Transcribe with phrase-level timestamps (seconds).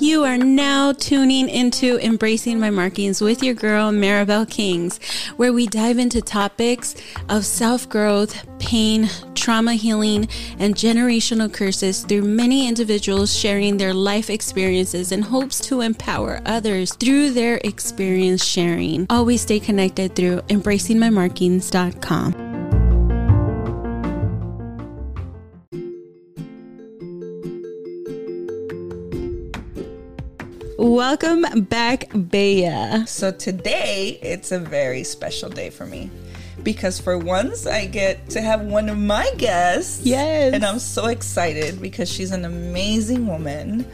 [0.00, 4.98] You are now tuning into Embracing My Markings with your girl, Maribel Kings,
[5.36, 6.96] where we dive into topics
[7.28, 14.30] of self growth, pain, trauma healing, and generational curses through many individuals sharing their life
[14.30, 19.06] experiences in hopes to empower others through their experience sharing.
[19.10, 22.39] Always stay connected through embracingmymarkings.com.
[31.00, 33.06] Welcome back, Bea.
[33.06, 36.10] So today it's a very special day for me
[36.62, 40.04] because for once I get to have one of my guests.
[40.04, 40.52] Yes.
[40.52, 43.86] And I'm so excited because she's an amazing woman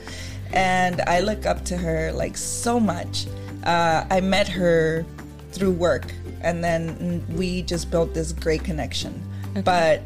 [0.52, 3.26] and I look up to her like so much.
[3.62, 5.06] Uh, I met her
[5.52, 9.22] through work and then we just built this great connection.
[9.50, 9.60] Okay.
[9.60, 10.02] But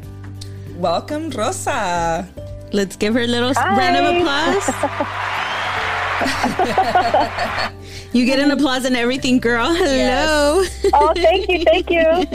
[0.75, 2.29] welcome, Rosa.
[2.71, 3.75] Let's give her a little Hi.
[3.75, 5.47] round of applause.
[8.13, 9.73] you get an applause and everything, girl.
[9.73, 10.61] Hello.
[10.61, 10.85] Yes.
[10.93, 12.03] Oh, thank you, thank you.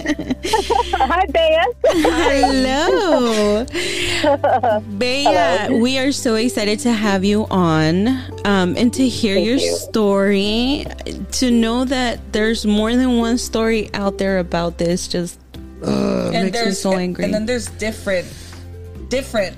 [0.96, 1.62] Hi, Bea.
[2.02, 3.64] Hello.
[4.98, 5.78] Bea, Hello.
[5.78, 8.08] we are so excited to have you on
[8.44, 9.76] um, and to hear thank your you.
[9.76, 10.86] story.
[11.32, 15.38] To know that there's more than one story out there about this just
[15.84, 17.24] uh, makes me so angry.
[17.24, 18.26] And then there's different
[19.08, 19.56] different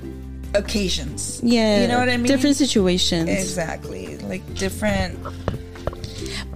[0.55, 1.41] occasions.
[1.43, 1.83] Yeah.
[1.83, 2.27] You know what I mean?
[2.27, 3.29] Different situations.
[3.29, 4.19] Exactly.
[4.19, 5.19] Like different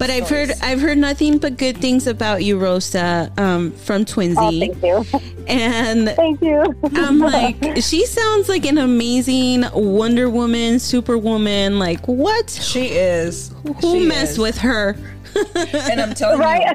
[0.03, 4.75] but I've heard I've heard nothing but good things about you, Rosa, um, from Twinsy.
[4.83, 5.47] Oh, thank you.
[5.47, 6.77] And thank you.
[6.97, 11.79] I'm like, she sounds like an amazing Wonder Woman, Superwoman.
[11.79, 12.51] Like, what?
[12.51, 13.55] She is.
[13.65, 14.39] Who she messed is.
[14.39, 14.97] with her?
[15.55, 16.75] and I'm telling right?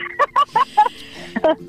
[0.55, 0.63] you,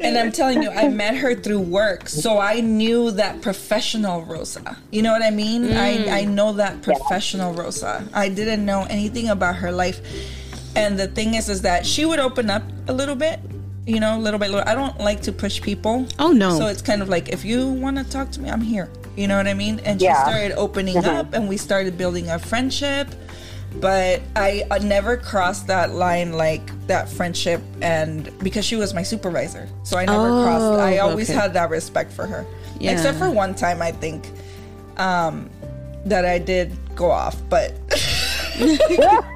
[0.01, 4.77] and I'm telling you, I met her through work, so I knew that professional Rosa.
[4.91, 5.65] You know what I mean?
[5.65, 5.77] Mm.
[5.77, 7.63] I I know that professional yeah.
[7.63, 8.09] Rosa.
[8.13, 10.01] I didn't know anything about her life,
[10.77, 13.41] and the thing is, is that she would open up a little bit.
[13.87, 14.51] You know, a little bit.
[14.51, 14.69] Little.
[14.69, 16.07] I don't like to push people.
[16.19, 16.59] Oh no.
[16.59, 18.91] So it's kind of like if you want to talk to me, I'm here.
[19.17, 19.81] You know what I mean?
[19.81, 20.13] And yeah.
[20.13, 21.09] she started opening mm-hmm.
[21.09, 23.09] up, and we started building a friendship
[23.77, 29.69] but I, never crossed that line like that friendship and because she was my supervisor
[29.83, 31.39] so i never oh, crossed i always okay.
[31.39, 32.47] had that respect for her
[32.81, 32.93] yeah.
[32.93, 34.31] except for one time i think
[34.97, 35.51] um,
[36.05, 37.75] that i did go off but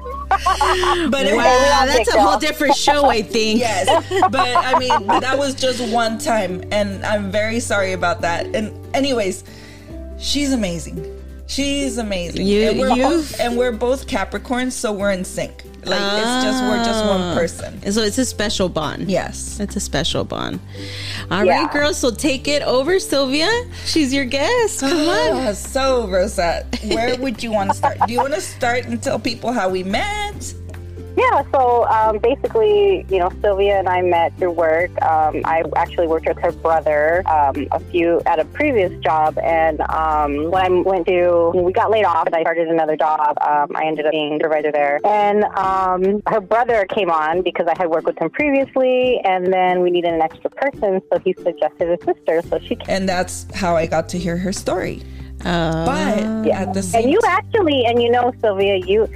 [1.09, 3.59] but wow, that's a whole different show, I think.
[3.59, 3.87] yes,
[4.31, 8.47] but I mean, that was just one time, and I'm very sorry about that.
[8.55, 9.43] And anyways,
[10.17, 11.12] she's amazing.
[11.53, 12.47] She's amazing.
[12.47, 15.63] You, and, we're and we're both Capricorns, so we're in sync.
[15.85, 17.35] Like it's just we're just one ah.
[17.35, 17.91] person.
[17.91, 19.11] So it's a special bond.
[19.11, 20.61] Yes, it's a special bond.
[21.29, 21.63] All yeah.
[21.63, 21.97] right, girls.
[21.97, 23.49] So take it over, Sylvia.
[23.85, 24.79] She's your guest.
[24.79, 25.53] Come on.
[25.53, 27.97] So Rosette, where would you want to start?
[28.07, 30.55] Do you want to start and tell people how we met?
[31.15, 34.89] Yeah, so um, basically, you know, Sylvia and I met through work.
[35.03, 39.81] Um, I actually worked with her brother um, a few at a previous job, and
[39.81, 43.37] um, when I went to, we got laid off, and I started another job.
[43.41, 47.77] Um, I ended up being supervisor there, and um, her brother came on because I
[47.77, 51.89] had worked with him previously, and then we needed an extra person, so he suggested
[51.89, 52.75] his sister, so she.
[52.75, 52.85] Came.
[52.87, 55.03] And that's how I got to hear her story.
[55.45, 59.07] Uh, but yeah, at the same and you actually, and you know, Sylvia, you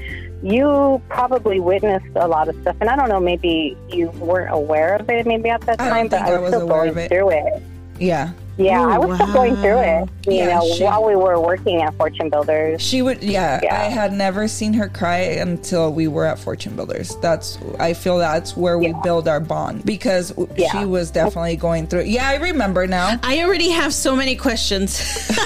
[0.43, 4.95] you probably witnessed a lot of stuff, and I don't know, maybe you weren't aware
[4.95, 7.09] of it, maybe at that time, but I was, I was still going it.
[7.09, 7.63] through it.
[7.99, 8.31] Yeah.
[8.57, 9.25] Yeah, Ooh, I oh, was wow.
[9.25, 10.09] still going through it.
[10.25, 12.81] You yeah, know, she, while we were working at Fortune Builders.
[12.81, 16.75] She would yeah, yeah, I had never seen her cry until we were at Fortune
[16.75, 17.15] Builders.
[17.17, 19.01] That's I feel that's where we yeah.
[19.03, 20.71] build our bond because yeah.
[20.71, 22.03] she was definitely going through.
[22.03, 23.19] Yeah, I remember now.
[23.23, 24.99] I already have so many questions.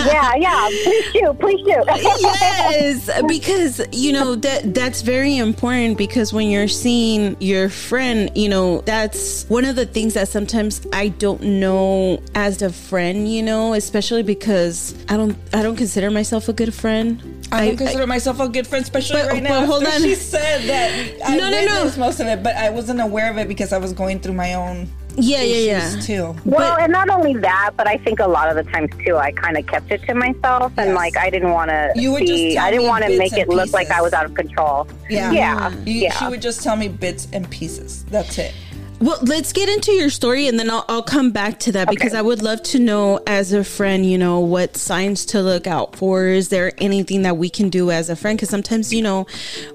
[0.00, 0.68] yeah, yeah.
[0.84, 1.84] Please shoot, please shoot.
[1.86, 8.48] yes, because you know that that's very important because when you're seeing your friend, you
[8.48, 13.42] know, that's one of the things that sometimes I don't know as a friend, you
[13.42, 17.22] know, especially because I don't I don't consider myself a good friend.
[17.52, 19.60] I don't consider I, myself a good friend, especially but, right now.
[19.60, 20.90] But hold on, she said that
[21.24, 21.96] I no, no, no.
[21.98, 24.54] most of it, but I wasn't aware of it because I was going through my
[24.54, 26.00] own yeah, yeah, yeah.
[26.00, 26.22] Too.
[26.44, 29.18] Well, but, and not only that, but I think a lot of the times too,
[29.18, 30.96] I kind of kept it to myself, and yes.
[30.96, 31.92] like I didn't want to.
[31.94, 32.64] You would see, just.
[32.64, 34.88] I didn't want to make it look like I was out of control.
[35.10, 36.12] Yeah, yeah, you, yeah.
[36.12, 38.04] She would just tell me bits and pieces.
[38.04, 38.54] That's it.
[39.02, 41.96] Well, let's get into your story and then I'll, I'll come back to that okay.
[41.96, 45.66] because I would love to know as a friend, you know, what signs to look
[45.66, 46.26] out for.
[46.26, 48.38] Is there anything that we can do as a friend?
[48.38, 49.26] Because sometimes, you know,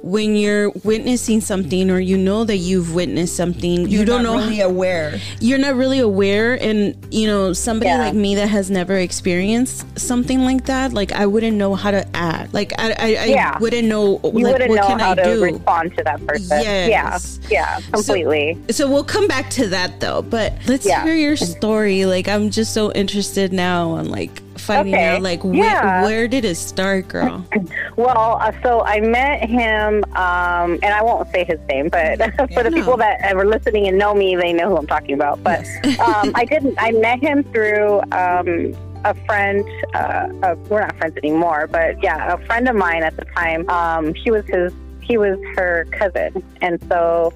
[0.01, 4.38] when you're witnessing something or you know that you've witnessed something, you're you don't know
[4.38, 5.19] really aware.
[5.41, 6.53] You're not really aware.
[6.53, 7.97] And, you know, somebody yeah.
[7.97, 12.07] like me that has never experienced something like that, like I wouldn't know how to
[12.15, 12.53] act.
[12.53, 13.59] Like I, I, I yeah.
[13.59, 15.44] wouldn't know, you like, wouldn't what know can how I to do?
[15.44, 16.62] respond to that person.
[16.62, 17.39] Yes.
[17.44, 17.50] Yeah.
[17.50, 17.79] Yeah.
[17.91, 18.57] Completely.
[18.69, 21.04] So, so we'll come back to that though, but let's yeah.
[21.04, 22.06] hear your story.
[22.06, 25.08] Like, I'm just so interested now on like finding okay.
[25.08, 26.02] out like yeah.
[26.02, 27.46] where, where did it start, girl?
[27.96, 32.31] well, uh, so I met him, um, and I won't say his name, but yeah,
[32.54, 32.78] for the no.
[32.78, 35.44] people that are listening and know me, they know who I'm talking about.
[35.44, 36.00] But yes.
[36.00, 36.75] um, I didn't.
[36.78, 38.02] I met him through.
[38.12, 38.74] Um,
[39.06, 39.63] a friend,
[39.94, 43.70] uh, uh, we're not friends anymore, but yeah, a friend of mine at the time.
[43.70, 47.31] Um, she was his, he was her cousin, and so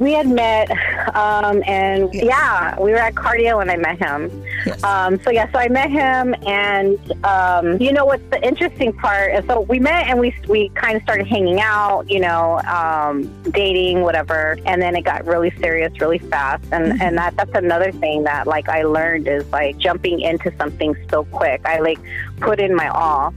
[0.00, 0.70] we had met,
[1.14, 2.24] um, and yes.
[2.24, 4.30] yeah, we were at cardio when I met him.
[4.64, 4.82] Yes.
[4.82, 9.34] Um, so yeah, so I met him, and um, you know what's the interesting part
[9.34, 13.30] is so we met and we we kind of started hanging out, you know, um,
[13.50, 17.02] dating, whatever, and then it got really serious really fast, and mm-hmm.
[17.02, 21.24] and that that's another thing that like I learned is like jumping into something so
[21.24, 21.60] quick.
[21.66, 21.98] I like
[22.40, 23.34] put in my all.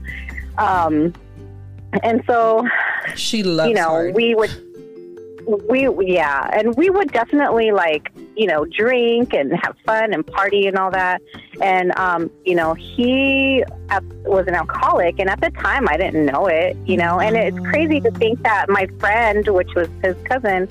[0.56, 1.12] Um,
[2.02, 2.66] and so
[3.14, 4.14] she loves you know hard.
[4.14, 4.50] we would
[5.46, 10.66] we yeah and we would definitely like you know drink and have fun and party
[10.66, 11.20] and all that
[11.60, 13.64] and um you know he
[14.24, 17.58] was an alcoholic and at the time i didn't know it you know and it's
[17.60, 20.68] crazy to think that my friend which was his cousin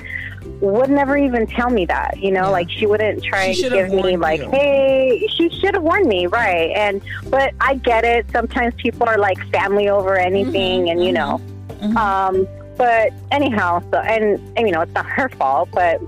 [0.60, 2.50] would never even tell me that you know yeah.
[2.50, 4.50] like she wouldn't try to give me like you.
[4.52, 9.18] hey she should have warned me right and but i get it sometimes people are
[9.18, 11.40] like family over anything mm-hmm, and you mm-hmm.
[11.40, 11.54] know
[11.84, 11.98] Mm-hmm.
[11.98, 12.48] Um,
[12.78, 16.00] but anyhow, so and, and you know it's not her fault, but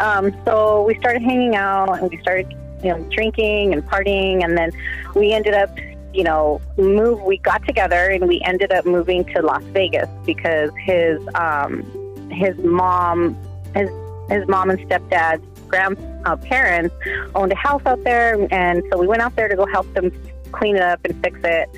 [0.00, 2.52] um, so we started hanging out and we started
[2.82, 4.70] you know drinking and partying, and then
[5.14, 5.70] we ended up
[6.12, 7.22] you know move.
[7.22, 11.82] We got together and we ended up moving to Las Vegas because his um,
[12.30, 13.36] his mom
[13.74, 13.90] his
[14.30, 19.22] his mom and stepdad's grandparents uh, owned a house out there, and so we went
[19.22, 20.12] out there to go help them
[20.52, 21.68] clean it up and fix it.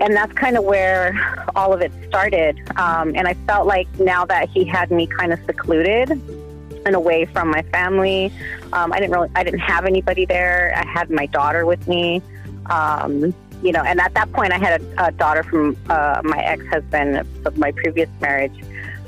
[0.00, 2.60] And that's kind of where all of it started.
[2.76, 7.26] Um, and I felt like now that he had me kind of secluded and away
[7.26, 8.32] from my family,
[8.72, 10.72] um, I didn't really, I didn't have anybody there.
[10.76, 12.22] I had my daughter with me.
[12.66, 16.38] Um, you know, and at that point, I had a, a daughter from uh, my
[16.38, 18.58] ex-husband of my previous marriage,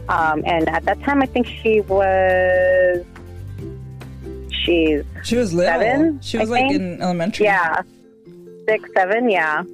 [0.09, 3.05] um, and at that time, I think she was
[4.51, 5.81] she's she was little.
[5.81, 6.75] Seven, she was I like think.
[6.75, 7.47] in elementary.
[7.47, 7.83] Yeah,
[8.67, 9.65] six, seven, yeah.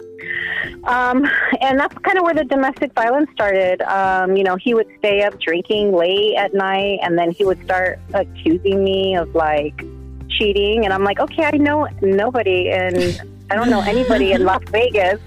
[0.84, 1.28] Um,
[1.60, 3.82] and that's kind of where the domestic violence started.
[3.82, 7.62] Um, you know, he would stay up drinking late at night, and then he would
[7.64, 9.84] start accusing me of like
[10.28, 10.84] cheating.
[10.84, 13.20] And I'm like, okay, I know nobody, and
[13.50, 15.20] I don't know anybody in Las Vegas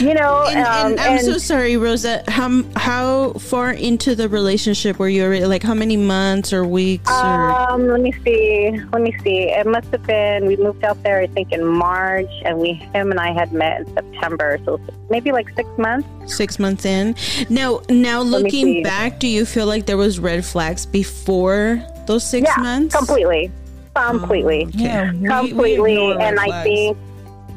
[0.00, 2.22] you know, and, um, and I'm and, so sorry, Rosa.
[2.28, 5.44] How how far into the relationship were you already?
[5.44, 7.10] Like how many months or weeks?
[7.10, 7.14] Or?
[7.14, 8.70] Um, let me see.
[8.92, 9.50] Let me see.
[9.50, 10.46] It must have been.
[10.46, 13.80] We moved out there, I think, in March, and we him and I had met
[13.80, 14.80] in September, so
[15.10, 16.08] maybe like six months.
[16.34, 17.14] Six months in.
[17.48, 22.50] Now, now looking back, do you feel like there was red flags before those six
[22.54, 22.94] yeah, months?
[22.94, 23.50] completely,
[23.94, 25.96] completely, oh, yeah, we, completely.
[25.96, 26.52] We and flags.
[26.52, 26.98] I think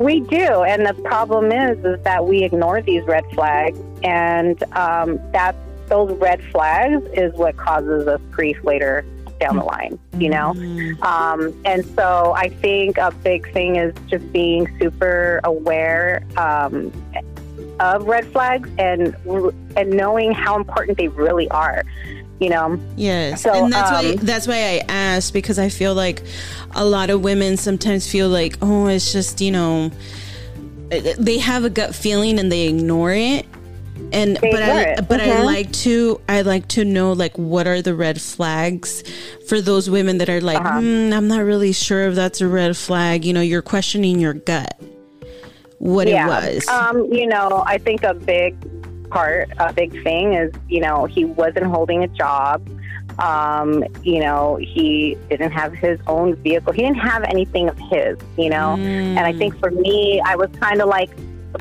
[0.04, 5.20] we do, and the problem is, is that we ignore these red flags, and um,
[5.32, 5.56] that
[5.88, 9.06] those red flags is what causes us grief later
[9.40, 10.00] down the line.
[10.18, 11.02] You know, mm-hmm.
[11.04, 16.92] um, and so I think a big thing is just being super aware um,
[17.80, 19.16] of red flags and
[19.76, 21.84] and knowing how important they really are
[22.42, 22.78] you know.
[22.98, 26.24] Yes, so, and that's um, why that's why I asked because I feel like
[26.76, 29.92] a lot of women sometimes feel like, oh, it's just you know,
[30.90, 33.46] they have a gut feeling and they ignore it.
[34.12, 35.08] And but I it.
[35.08, 35.32] but mm-hmm.
[35.32, 39.04] I like to I like to know like what are the red flags
[39.48, 40.80] for those women that are like uh-huh.
[40.80, 43.24] mm, I'm not really sure if that's a red flag.
[43.24, 44.82] You know, you're questioning your gut
[45.78, 46.26] what yeah.
[46.26, 46.68] it was.
[46.68, 48.56] Um, you know, I think a big
[49.12, 52.68] part, a big thing is, you know, he wasn't holding a job.
[53.20, 56.74] Um, you know, he didn't have his own vehicle.
[56.74, 58.76] He didn't have anything of his, you know.
[58.78, 59.18] Mm.
[59.18, 61.10] And I think for me, I was kind of like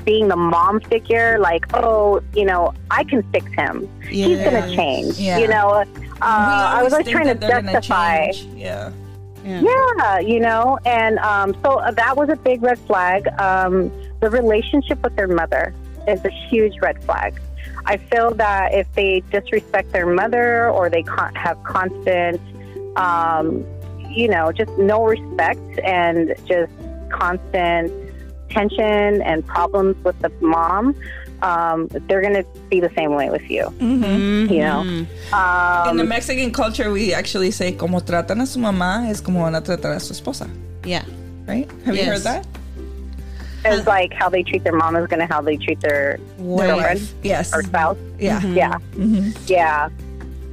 [0.05, 3.89] being the mom figure, like, oh, you know, I can fix him.
[4.05, 4.27] Yeah.
[4.27, 5.39] He's going to change, yeah.
[5.39, 5.71] you know.
[5.71, 5.85] Uh,
[6.23, 8.31] I was like trying to justify.
[8.55, 8.93] Yeah.
[9.45, 9.61] yeah.
[9.63, 13.27] Yeah, you know, and um, so that was a big red flag.
[13.41, 13.91] Um,
[14.21, 15.75] the relationship with their mother
[16.09, 17.41] is a huge red flag.
[17.87, 21.05] I feel that if they disrespect their mother or they
[21.35, 22.41] have constant,
[22.97, 23.65] um,
[24.11, 26.73] you know, just no respect and just
[27.11, 27.93] constant
[28.51, 30.95] tension and problems with the mom,
[31.43, 33.65] um, they're going to be the same way with you.
[33.79, 34.53] Mm-hmm.
[34.53, 34.81] You know,
[35.33, 39.45] um, in the Mexican culture, we actually say "como tratan a su mamá es como
[39.45, 40.51] van a tratar a su esposa."
[40.85, 41.05] Yeah,
[41.47, 41.71] right.
[41.85, 42.05] Have yes.
[42.05, 42.47] you heard that?
[43.65, 47.13] It's like how they treat their mom is going to how they treat their girlfriend,
[47.23, 47.99] yes, or spouse.
[48.19, 48.55] Yeah, mm-hmm.
[48.55, 49.31] yeah, mm-hmm.
[49.47, 49.91] yeah.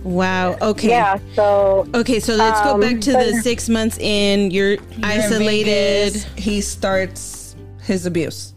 [0.03, 0.57] Wow.
[0.61, 0.89] Okay.
[0.89, 1.19] Yeah.
[1.33, 1.87] So.
[1.93, 2.19] Okay.
[2.19, 4.51] So let's um, go back to the six months in.
[4.51, 6.15] You're, you're isolated.
[6.15, 8.53] In he starts his abuse.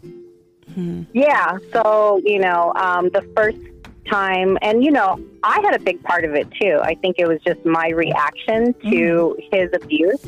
[0.75, 1.03] Hmm.
[1.13, 1.59] Yeah.
[1.73, 3.59] So you know, um, the first
[4.09, 6.81] time, and you know, I had a big part of it too.
[6.83, 9.49] I think it was just my reaction to mm.
[9.53, 10.25] his abuse,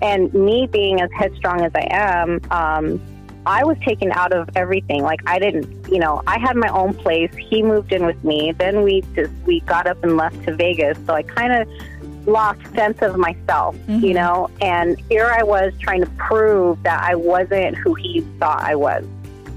[0.00, 2.40] and me being as headstrong as I am.
[2.50, 3.00] Um,
[3.46, 5.02] I was taken out of everything.
[5.02, 7.34] Like I didn't, you know, I had my own place.
[7.34, 8.52] He moved in with me.
[8.52, 10.98] Then we just we got up and left to Vegas.
[11.06, 11.68] So I kind of
[12.26, 14.04] lost sense of myself, mm-hmm.
[14.04, 14.48] you know.
[14.60, 19.04] And here I was trying to prove that I wasn't who he thought I was.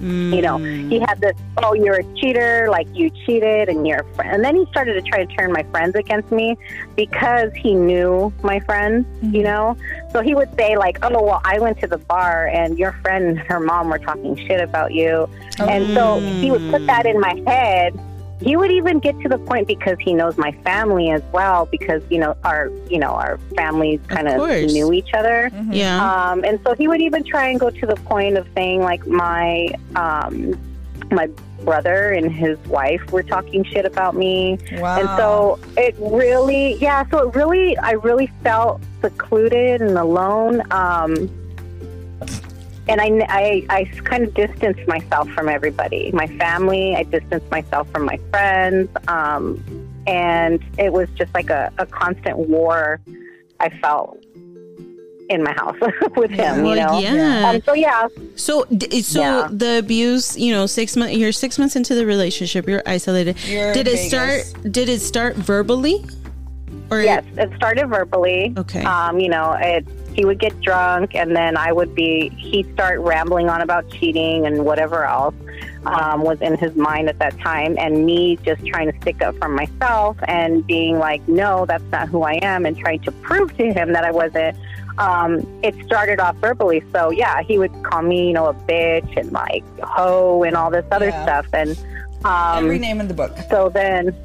[0.02, 0.36] Mm.
[0.36, 4.14] You know, he had this, oh, you're a cheater, like you cheated and you're a
[4.16, 4.36] friend.
[4.36, 6.58] And then he started to try to turn my friends against me
[6.96, 9.34] because he knew my friends, mm.
[9.34, 9.78] you know?
[10.12, 13.26] So he would say, like, oh, well, I went to the bar and your friend
[13.26, 15.30] and her mom were talking shit about you.
[15.52, 15.68] Mm.
[15.70, 18.00] And so he would put that in my head
[18.42, 22.02] he would even get to the point because he knows my family as well because
[22.10, 24.38] you know our you know our families kind of,
[24.72, 25.50] knew each other.
[25.54, 25.74] Mm-hmm.
[25.74, 26.32] yeah.
[26.32, 29.08] Um, and so he would even try and go to the point of saying like
[29.08, 30.60] my um,
[31.12, 31.30] my
[31.64, 34.58] brother and his wife were talking shit about me.
[34.74, 35.00] Wow.
[35.00, 40.62] and so it really yeah so it really i really felt secluded and alone.
[40.72, 41.30] Um,
[42.88, 46.96] and I, I, I kind of distanced myself from everybody, my family.
[46.96, 49.64] I distanced myself from my friends, um,
[50.08, 53.00] and it was just like a, a constant war.
[53.60, 54.24] I felt
[55.30, 55.76] in my house
[56.16, 57.00] with him, well, you know.
[57.00, 57.50] Yeah.
[57.50, 58.08] Um, so yeah.
[58.36, 58.66] So
[59.02, 59.48] so yeah.
[59.52, 61.16] the abuse, you know, six months.
[61.16, 62.68] You're six months into the relationship.
[62.68, 63.38] You're isolated.
[63.46, 64.08] You're did it Vegas.
[64.08, 64.72] start?
[64.72, 66.06] Did it start verbally?
[66.92, 68.54] Or yes, it started verbally.
[68.58, 68.84] Okay.
[68.84, 73.02] Um, you know, it he would get drunk and then I would be, he'd start
[73.02, 75.36] rambling on about cheating and whatever else
[75.86, 77.76] um, was in his mind at that time.
[77.78, 82.08] And me just trying to stick up for myself and being like, no, that's not
[82.08, 84.58] who I am and trying to prove to him that I wasn't.
[84.98, 86.82] Um, it started off verbally.
[86.94, 90.72] So yeah, he would call me, you know, a bitch and like hoe and all
[90.72, 91.24] this other yeah.
[91.24, 91.48] stuff.
[91.52, 91.78] And
[92.24, 93.38] um, every name in the book.
[93.50, 94.16] So then,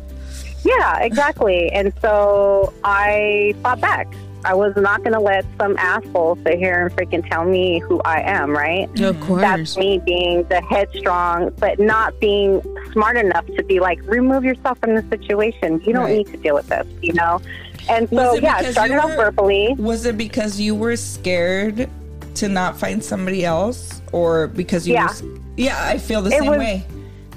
[0.65, 1.69] yeah, exactly.
[1.73, 4.07] and so I fought back.
[4.45, 8.01] I was not going to let some asshole sit here and freaking tell me who
[8.03, 8.89] I am, right?
[9.01, 9.43] Of course.
[9.43, 14.79] That's me being the headstrong, but not being smart enough to be like, remove yourself
[14.79, 15.81] from the situation.
[15.83, 16.19] You don't right.
[16.19, 17.41] need to deal with this, you know?
[17.89, 19.75] And so, yeah, it started were, off verbally.
[19.79, 21.89] Was it because you were scared
[22.37, 24.01] to not find somebody else?
[24.13, 25.09] Or because you yeah.
[25.23, 25.39] were.
[25.57, 26.87] Yeah, I feel the it same was, way.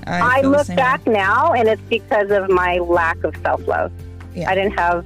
[0.08, 1.14] I, I look back way.
[1.14, 3.92] now, and it's because of my lack of self love.
[4.36, 4.50] Yeah.
[4.50, 5.06] I didn't have.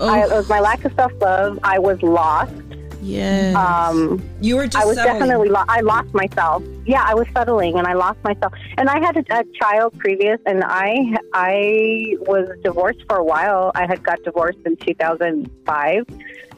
[0.00, 0.08] Oh.
[0.08, 1.58] I, it was my lack of self love.
[1.62, 2.54] I was lost.
[3.00, 3.54] Yes.
[3.54, 4.76] Um, you were just.
[4.76, 5.20] I was settling.
[5.20, 5.48] definitely.
[5.48, 6.62] Lo- I lost myself.
[6.84, 8.52] Yeah, I was settling, and I lost myself.
[8.76, 13.72] And I had a, a child previous, and I I was divorced for a while.
[13.74, 16.06] I had got divorced in 2005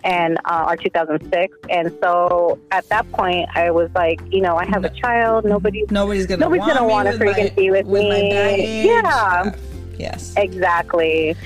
[0.03, 4.65] and uh, or 2006 and so at that point i was like you know i
[4.65, 7.87] have a child nobody nobody's gonna nobody's want gonna want to freaking my, be with,
[7.87, 9.55] with me yeah
[9.99, 11.37] yes exactly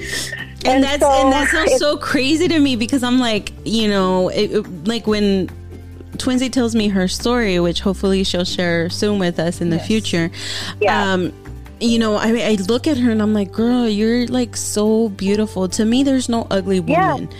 [0.65, 3.89] and, and that's so and that sounds so crazy to me because I'm like, you
[3.89, 5.49] know, it, it, like when
[6.17, 9.87] Twinsy tells me her story, which hopefully she'll share soon with us in the yes.
[9.87, 10.31] future.
[10.81, 11.13] Yeah.
[11.13, 11.33] Um,
[11.81, 15.69] you know, I, I look at her and I'm like, girl, you're like so beautiful.
[15.69, 17.29] To me, there's no ugly woman.
[17.31, 17.37] Yeah.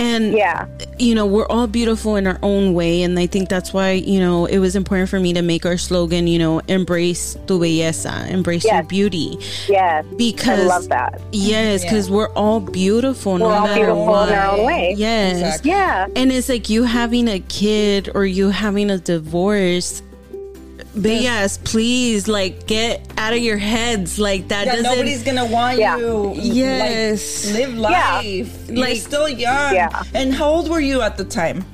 [0.00, 0.66] And yeah,
[0.98, 4.18] you know, we're all beautiful in our own way, and I think that's why you
[4.18, 8.28] know it was important for me to make our slogan, you know, embrace tu belleza,
[8.30, 8.72] embrace yes.
[8.72, 9.38] your beauty.
[9.68, 11.20] Yes, because I love that.
[11.32, 12.14] Yes, because yeah.
[12.16, 13.34] we're all beautiful.
[13.34, 14.28] We're no all beautiful what.
[14.30, 14.94] in our own way.
[14.96, 15.70] Yes, exactly.
[15.70, 16.06] yeah.
[16.16, 20.02] And it's like you having a kid or you having a divorce
[20.94, 24.18] but yes, please, like get out of your heads.
[24.18, 24.90] Like that yeah, doesn't.
[24.90, 25.96] Nobody's gonna want yeah.
[25.96, 26.32] you.
[26.36, 28.24] Yes, like, live life.
[28.24, 28.72] Yeah.
[28.74, 29.74] You're like still young.
[29.74, 30.02] Yeah.
[30.14, 31.64] And how old were you at the time?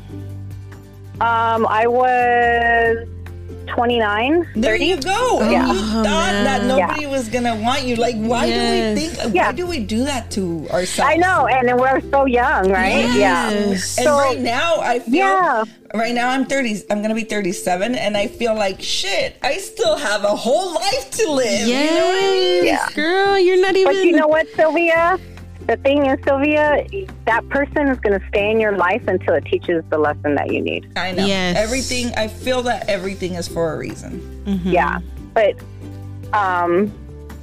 [1.21, 3.09] Um, I was
[3.67, 4.49] 29.
[4.55, 5.41] There you go.
[5.51, 5.67] Yeah.
[5.73, 6.45] You oh, thought man.
[6.45, 7.11] that nobody yeah.
[7.11, 7.97] was gonna want you.
[7.97, 8.99] Like, why yes.
[8.99, 9.35] do we think?
[9.35, 9.47] Yeah.
[9.47, 11.13] Why do we do that to ourselves?
[11.13, 13.07] I know, and we're so young, right?
[13.15, 13.17] Yes.
[13.17, 13.51] Yeah.
[13.51, 15.15] And so, right now, I feel.
[15.15, 15.65] Yeah.
[15.95, 16.85] Right now, I'm 30.
[16.91, 19.37] I'm gonna be 37, and I feel like shit.
[19.43, 21.67] I still have a whole life to live.
[21.67, 21.91] Yes.
[21.91, 22.65] You know what I mean?
[22.65, 22.89] Yeah.
[22.95, 23.93] Girl, you're not even.
[23.93, 25.19] But you know what, Sylvia?
[25.67, 26.87] The thing is, Sylvia,
[27.25, 30.53] that person is going to stay in your life until it teaches the lesson that
[30.53, 30.91] you need.
[30.97, 31.27] I know.
[31.27, 31.57] Yes.
[31.57, 34.45] Everything, I feel that everything is for a reason.
[34.47, 34.71] Mm-hmm.
[34.71, 35.01] Yeah.
[35.35, 35.57] But,
[36.33, 36.93] um,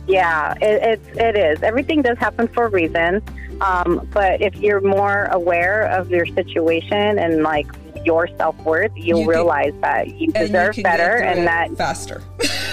[0.08, 1.62] yeah, it, it's, it is.
[1.64, 3.22] Everything does happen for a reason.
[3.62, 7.68] Um, but if you're more aware of your situation and like
[8.06, 12.22] your self worth, you'll you realize can, that you deserve you better and that faster.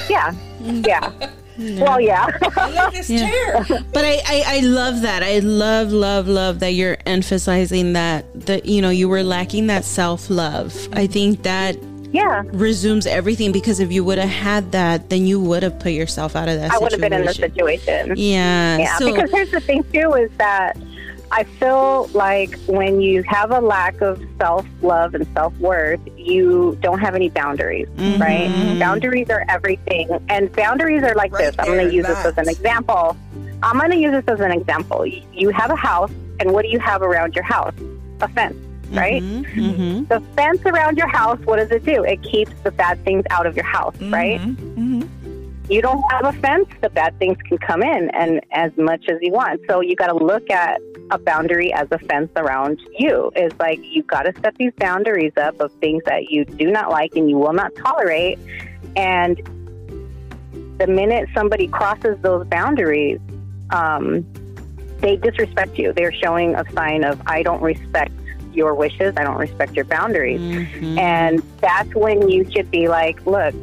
[0.08, 0.34] yeah.
[0.60, 1.12] Yeah.
[1.60, 1.84] No.
[1.84, 2.26] Well, yeah.
[2.56, 3.28] I like this yeah.
[3.28, 3.64] chair.
[3.92, 5.22] But I, I, I love that.
[5.22, 9.84] I love, love, love that you're emphasizing that, that, you know, you were lacking that
[9.84, 10.88] self love.
[10.92, 11.76] I think that
[12.12, 15.92] yeah resumes everything because if you would have had that then you would have put
[15.92, 19.30] yourself out of that i would have been in the situation yeah yeah so, because
[19.30, 20.76] here's the thing too is that
[21.32, 26.76] I feel like when you have a lack of self love and self worth, you
[26.80, 28.20] don't have any boundaries, mm-hmm.
[28.20, 28.78] right?
[28.80, 30.08] Boundaries are everything.
[30.28, 31.56] And boundaries are like right this.
[31.58, 32.24] I'm going to use that.
[32.24, 33.16] this as an example.
[33.62, 35.06] I'm going to use this as an example.
[35.06, 36.10] You have a house,
[36.40, 37.74] and what do you have around your house?
[38.20, 38.56] A fence,
[38.90, 39.22] right?
[39.22, 39.60] Mm-hmm.
[39.60, 40.04] mm-hmm.
[40.06, 42.02] The fence around your house, what does it do?
[42.02, 44.12] It keeps the bad things out of your house, mm-hmm.
[44.12, 44.40] right?
[44.40, 45.70] Mm-hmm.
[45.70, 49.18] You don't have a fence, the bad things can come in and as much as
[49.20, 49.60] you want.
[49.68, 53.30] So you got to look at a boundary as a fence around you.
[53.36, 56.90] Is like you've got to set these boundaries up of things that you do not
[56.90, 58.38] like and you will not tolerate.
[58.96, 59.36] And
[60.78, 63.20] the minute somebody crosses those boundaries,
[63.70, 64.26] um,
[65.00, 65.92] they disrespect you.
[65.92, 68.12] They're showing a sign of I don't respect
[68.52, 69.14] your wishes.
[69.16, 70.40] I don't respect your boundaries.
[70.40, 70.98] Mm-hmm.
[70.98, 73.54] And that's when you should be like, look,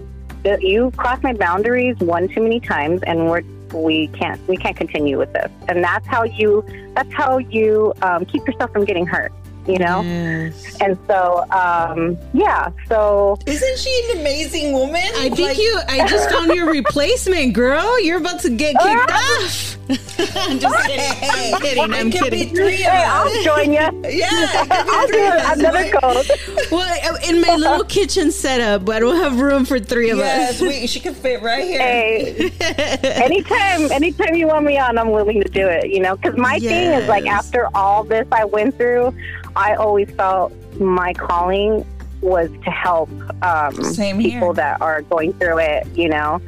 [0.60, 3.42] you crossed my boundaries one too many times, and we're
[3.74, 5.52] we can't we can't continue with this.
[5.68, 6.64] And that's how you
[6.96, 9.32] that's how you um, keep yourself from getting hurt
[9.68, 10.02] you know?
[10.02, 10.78] Yes.
[10.82, 13.38] and so um, yeah so.
[13.46, 15.04] Isn't she an amazing woman?
[15.16, 18.00] I think like- you i just found your replacement girl.
[18.02, 21.54] You're about to get kicked off I'm just kidding.
[21.54, 21.94] I'm kidding.
[21.94, 22.56] I'm kidding.
[22.56, 24.10] Hey, I'll join you.
[24.10, 26.30] Yeah, I'll do another code.
[26.72, 30.62] Well, in my little kitchen setup, I don't have room for three of yes, us.
[30.62, 31.80] Yes, we she can fit right here.
[31.80, 32.52] Hey,
[33.04, 35.90] anytime, anytime you want me on, I'm willing to do it.
[35.90, 36.72] You know, because my yes.
[36.72, 39.16] thing is like after all this I went through,
[39.56, 41.86] I always felt my calling
[42.22, 43.10] was to help
[43.44, 43.74] um,
[44.20, 45.88] people that are going through it.
[45.96, 46.42] You know,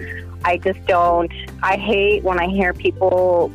[0.43, 1.31] I just don't.
[1.61, 3.51] I hate when I hear people.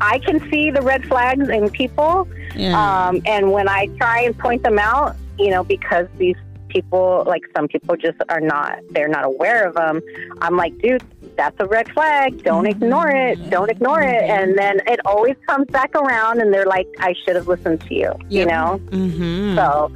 [0.00, 2.26] I can see the red flags in people,
[2.56, 2.74] yeah.
[3.06, 6.36] um, and when I try and point them out, you know, because these
[6.68, 8.80] people, like some people, just are not.
[8.90, 10.00] They're not aware of them.
[10.40, 11.04] I'm like, dude,
[11.36, 12.42] that's a red flag.
[12.42, 12.82] Don't mm-hmm.
[12.82, 13.50] ignore it.
[13.50, 14.22] Don't ignore it.
[14.24, 17.94] And then it always comes back around, and they're like, I should have listened to
[17.94, 18.12] you.
[18.28, 18.30] Yep.
[18.30, 18.80] You know.
[18.86, 19.56] Mm-hmm.
[19.56, 19.92] So.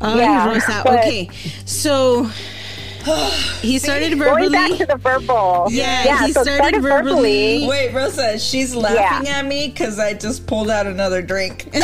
[0.00, 0.82] Oh, yeah, Rosa.
[0.84, 1.28] But, okay,
[1.64, 2.28] so
[3.60, 4.48] he started verbally.
[4.48, 5.66] Going back to the verbal.
[5.70, 7.60] Yeah, yeah he so started, started verbally.
[7.60, 7.68] verbally.
[7.68, 9.38] Wait, Rosa, she's laughing yeah.
[9.38, 11.68] at me because I just pulled out another drink.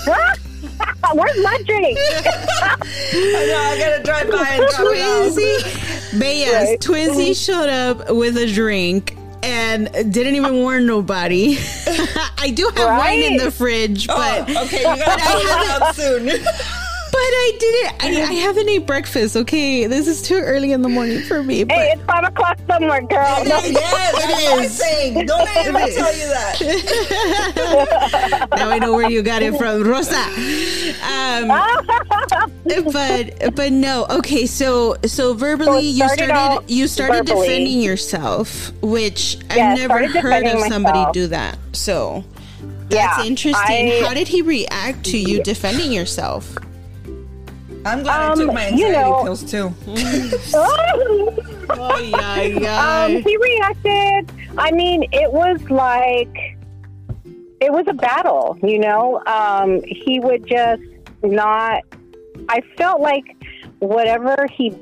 [1.14, 1.98] Where's my drink?
[2.12, 6.18] I know, I gotta drive by and Twinsy.
[6.18, 6.80] But yes, right.
[6.80, 7.32] Twinsy mm-hmm.
[7.32, 11.56] showed up with a drink and didn't even warn nobody.
[12.38, 12.98] I do have right?
[12.98, 16.86] wine in the fridge, but oh, okay, you gotta pull it out soon.
[17.12, 18.04] But I didn't.
[18.04, 19.36] I, I, haven't ate breakfast.
[19.36, 21.64] Okay, this is too early in the morning for me.
[21.64, 21.76] But.
[21.76, 23.44] Hey, it's five o'clock somewhere, girl.
[23.44, 23.58] No.
[23.64, 25.26] yes, it is.
[25.26, 26.60] Don't let anybody tell you that.
[28.56, 30.20] now I know where you got it from, Rosa.
[31.02, 31.48] Um,
[32.92, 34.06] but but no.
[34.10, 37.48] Okay, so so verbally so you started you started verbally.
[37.48, 41.14] defending yourself, which I've never heard of somebody myself.
[41.14, 41.58] do that.
[41.72, 42.24] So.
[42.90, 43.88] That's yeah, interesting.
[43.88, 46.56] I, How did he react to you defending yourself?
[47.84, 49.72] I'm glad um, I took my anxiety you know, pills too.
[50.54, 53.04] oh, yeah, yeah.
[53.04, 54.32] Um, he reacted.
[54.58, 56.58] I mean, it was like
[57.60, 58.58] it was a battle.
[58.62, 60.82] You know, um, he would just
[61.22, 61.82] not.
[62.48, 63.24] I felt like
[63.78, 64.76] whatever he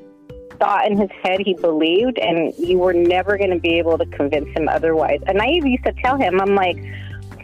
[0.59, 4.07] thought in his head he believed, and you were never going to be able to
[4.07, 5.21] convince him otherwise.
[5.27, 6.83] And I even used to tell him, I'm like,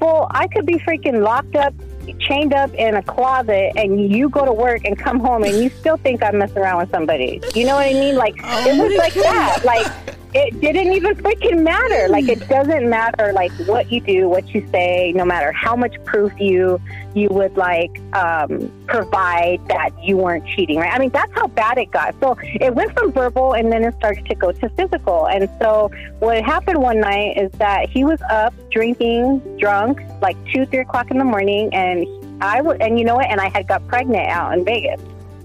[0.00, 1.74] well, I could be freaking locked up
[2.20, 5.70] chained up in a closet and you go to work and come home and you
[5.70, 7.40] still think I'm messing around with somebody.
[7.54, 8.16] You know what I mean?
[8.16, 9.24] Like oh it was like God.
[9.24, 9.64] that.
[9.64, 10.03] Like
[10.34, 12.08] it didn't even freaking matter.
[12.08, 15.94] Like it doesn't matter like what you do, what you say, no matter how much
[16.04, 16.80] proof you
[17.14, 20.92] you would like um, provide that you weren't cheating, right?
[20.92, 22.16] I mean that's how bad it got.
[22.18, 25.28] So it went from verbal and then it started to go to physical.
[25.28, 30.66] And so what happened one night is that he was up drinking, drunk, like two,
[30.66, 32.06] three o'clock in the morning, and
[32.42, 33.26] I would, and you know what?
[33.30, 35.00] And I had got pregnant out in Vegas.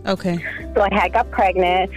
[0.10, 0.43] Okay.
[0.74, 1.91] So I had got pregnant.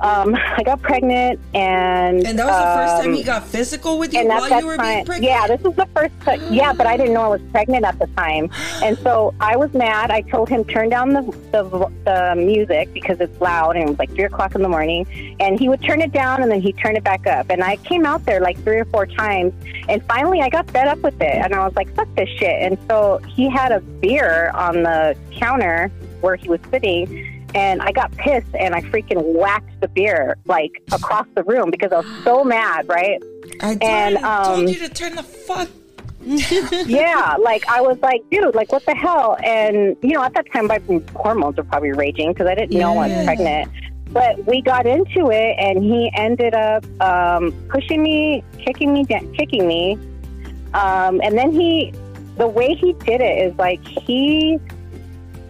[0.00, 3.98] Um, I got pregnant, and and that was the first time he um, got physical
[3.98, 5.24] with you while you were time, being pregnant.
[5.24, 6.12] Yeah, this was the first.
[6.22, 8.50] Time, yeah, but I didn't know I was pregnant at the time,
[8.82, 10.10] and so I was mad.
[10.10, 11.22] I told him turn down the,
[11.52, 15.06] the the music because it's loud, and it was like three o'clock in the morning.
[15.38, 17.50] And he would turn it down, and then he'd turn it back up.
[17.50, 19.52] And I came out there like three or four times,
[19.88, 22.62] and finally I got fed up with it, and I was like, "Fuck this shit!"
[22.62, 27.92] And so he had a beer on the counter where he was sitting and I
[27.92, 32.24] got pissed and I freaking whacked the beer like across the room because I was
[32.24, 33.22] so mad, right?
[33.60, 35.68] I and um, told you to turn the fuck.
[36.24, 39.36] yeah, like I was like, dude, like what the hell?
[39.42, 40.80] And you know, at that time, my
[41.14, 43.72] hormones were probably raging because I didn't know I was pregnant.
[44.10, 49.66] But we got into it, and he ended up um, pushing me, kicking me, kicking
[49.66, 49.98] me,
[50.74, 51.92] um, and then he,
[52.36, 54.60] the way he did it is like he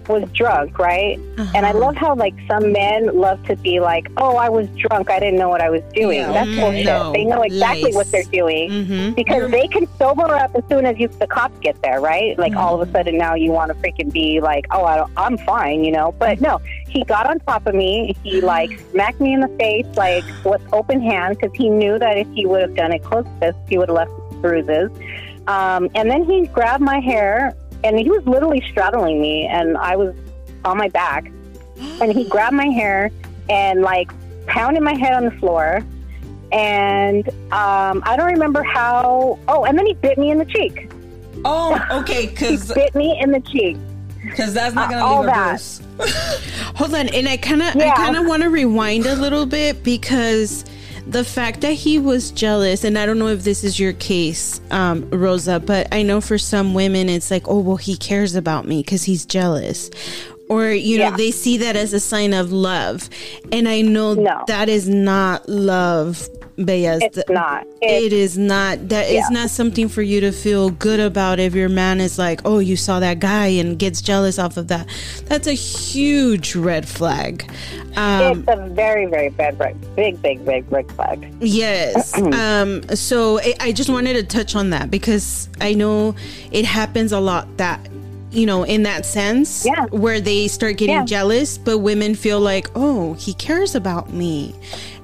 [0.09, 1.19] was drunk, right?
[1.39, 1.53] Uh-huh.
[1.55, 1.79] And I uh-huh.
[1.79, 5.11] love how like some men love to be like, "Oh, I was drunk.
[5.11, 6.33] I didn't know what I was doing." Yeah.
[6.33, 6.87] That's bullshit.
[6.87, 7.13] No.
[7.13, 7.95] They know exactly Lice.
[7.95, 9.13] what they're doing mm-hmm.
[9.15, 12.39] because they can sober up as soon as you the cops get there, right?
[12.39, 12.61] Like mm-hmm.
[12.61, 12.95] all of a mm-hmm.
[12.95, 16.13] sudden now you want to freaking be like, "Oh, I I'm fine," you know?
[16.19, 18.17] But no, he got on top of me.
[18.23, 22.19] He like smacked me in the face like with open hand because he knew that
[22.19, 24.91] if he would have done it close fist, he would have left bruises.
[25.47, 27.55] Um, and then he grabbed my hair
[27.85, 30.15] and he was literally straddling me, and I was
[30.65, 31.31] on my back,
[32.01, 33.11] and he grabbed my hair
[33.49, 34.11] and like
[34.47, 35.85] pounded my head on the floor,
[36.53, 39.39] and um, I don't remember how.
[39.49, 40.91] Oh, and then he bit me in the cheek.
[41.45, 43.77] Oh, okay, because he bit me in the cheek.
[44.23, 45.81] Because that's not gonna uh, leave a bruise.
[46.77, 47.93] Hold on, and I kind of, yeah.
[47.93, 50.65] I kind of want to rewind a little bit because
[51.07, 54.61] the fact that he was jealous, and I don't know if this is your case,
[54.71, 58.67] um, Rosa, but I know for some women it's like, oh, well, he cares about
[58.67, 59.91] me because he's jealous.
[60.53, 61.17] Or, you know, yeah.
[61.17, 63.09] they see that as a sign of love.
[63.51, 64.45] And I know no.
[64.47, 66.99] that is not love Bella.
[67.01, 67.67] It's not.
[67.81, 68.89] It's, it is not.
[68.89, 69.21] That yeah.
[69.21, 72.59] is not something for you to feel good about if your man is like, oh,
[72.59, 74.89] you saw that guy and gets jealous off of that.
[75.27, 77.51] That's a huge red flag.
[77.97, 81.33] Um, it's a very, very bad, red, big, big, big red flag.
[81.41, 82.17] Yes.
[82.33, 86.15] um, so I just wanted to touch on that because I know
[86.51, 87.92] it happens a lot that
[88.33, 89.87] you know, in that sense, yeah.
[89.87, 91.05] where they start getting yeah.
[91.05, 94.55] jealous, but women feel like, oh, he cares about me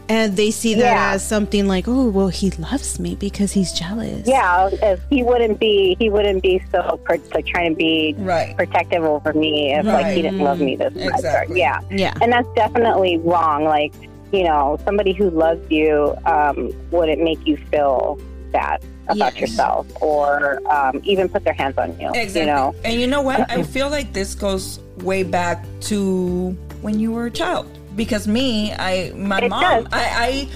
[0.09, 1.12] and they see that yeah.
[1.12, 5.61] as something like oh well he loves me because he's jealous yeah if he wouldn't
[5.61, 8.57] be he wouldn't be so per- like trying to be right.
[8.57, 10.03] protective over me if right.
[10.03, 11.55] like he didn't love me this exactly.
[11.55, 13.93] much yeah yeah and that's definitely wrong like
[14.33, 18.19] you know somebody who loves you um, wouldn't make you feel
[18.51, 19.40] bad about yes.
[19.40, 22.40] yourself or um, even put their hands on you exactly.
[22.40, 22.75] you know?
[22.85, 23.51] And you know what?
[23.51, 27.66] I feel like this goes way back to when you were a child
[27.97, 30.49] because me, I my it mom, I, I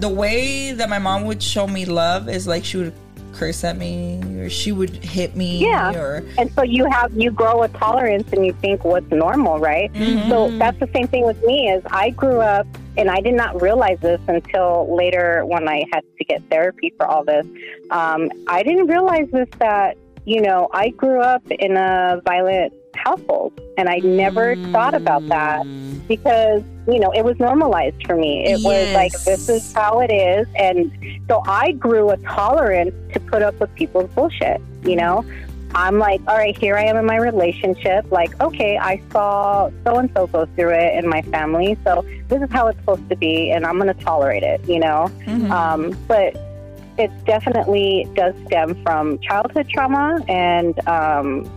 [0.00, 2.94] the way that my mom would show me love is like she would
[3.32, 5.94] curse at me or she would hit me yeah.
[5.94, 9.92] or and so you have you grow a tolerance and you think what's normal right?
[9.92, 10.28] Mm-hmm.
[10.28, 13.60] so that's the same thing with me is i grew up and i did not
[13.60, 17.46] realize this until later when i had to get therapy for all this
[17.90, 23.58] um, i didn't realize this that you know i grew up in a violent household
[23.78, 24.72] and i never mm.
[24.72, 25.64] thought about that
[26.08, 28.64] because you know it was normalized for me it yes.
[28.64, 30.92] was like this is how it is and
[31.28, 35.24] so i grew a tolerance to put up with people's bullshit you know
[35.74, 38.10] i'm like all right here i am in my relationship.
[38.10, 41.76] Like okay i saw so and so go through it in my family.
[41.84, 44.78] So this is how it's supposed to be and i'm going to tolerate it you
[44.78, 45.10] know?
[45.26, 45.50] Mm-hmm.
[45.50, 46.36] um, but
[46.98, 51.50] it definitely does stem from childhood trauma and um,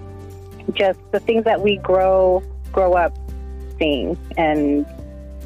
[0.74, 3.16] just the things that we grow grow up
[3.78, 4.86] seeing and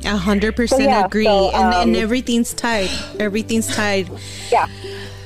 [0.05, 1.25] a hundred percent agree.
[1.25, 2.89] so, um, and, and um, everything's tied.
[3.19, 4.07] Everything's tied.
[4.51, 4.67] Yeah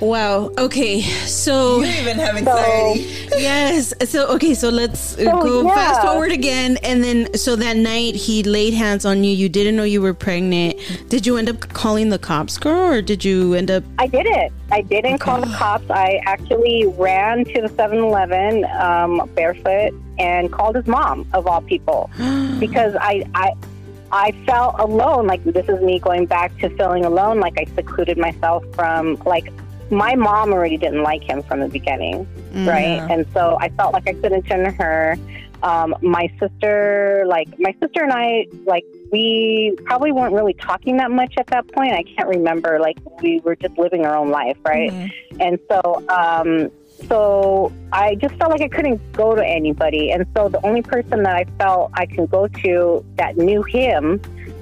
[0.01, 0.51] Wow.
[0.57, 1.01] Okay.
[1.01, 3.03] So you even have anxiety.
[3.29, 3.93] So, yes.
[4.09, 4.55] So okay.
[4.55, 5.75] So let's so, go yeah.
[5.75, 9.31] fast forward again, and then so that night he laid hands on you.
[9.31, 10.77] You didn't know you were pregnant.
[11.09, 13.83] Did you end up calling the cops, girl, or did you end up?
[13.99, 14.51] I did it.
[14.71, 15.23] I didn't okay.
[15.23, 15.89] call the cops.
[15.91, 22.09] I actually ran to the 7-Eleven um, barefoot and called his mom of all people
[22.59, 23.53] because I I.
[24.13, 25.25] I felt alone.
[25.25, 27.39] Like this is me going back to feeling alone.
[27.39, 29.49] Like I secluded myself from like
[29.91, 32.67] my mom already didn't like him from the beginning, mm-hmm.
[32.67, 33.01] right?
[33.11, 35.17] And so I felt like I couldn't turn to her.
[35.63, 41.11] Um, my sister, like my sister and I, like we probably weren't really talking that
[41.11, 41.93] much at that point.
[41.93, 42.79] I can't remember.
[42.79, 44.91] Like we were just living our own life, right?
[44.91, 45.41] Mm-hmm.
[45.41, 46.71] And so um,
[47.07, 50.11] so I just felt like I couldn't go to anybody.
[50.11, 54.21] And so the only person that I felt I can go to that knew him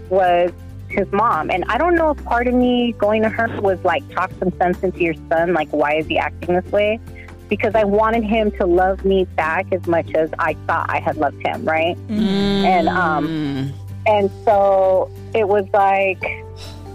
[0.10, 0.52] was
[0.92, 1.50] his mom.
[1.50, 4.52] And I don't know if part of me going to her was like, talk some
[4.58, 5.54] sense into your son.
[5.54, 7.00] Like, why is he acting this way?
[7.48, 11.18] Because I wanted him to love me back as much as I thought I had
[11.18, 11.96] loved him, right?
[12.08, 12.64] Mm.
[12.64, 13.74] And um,
[14.06, 16.24] and so it was like,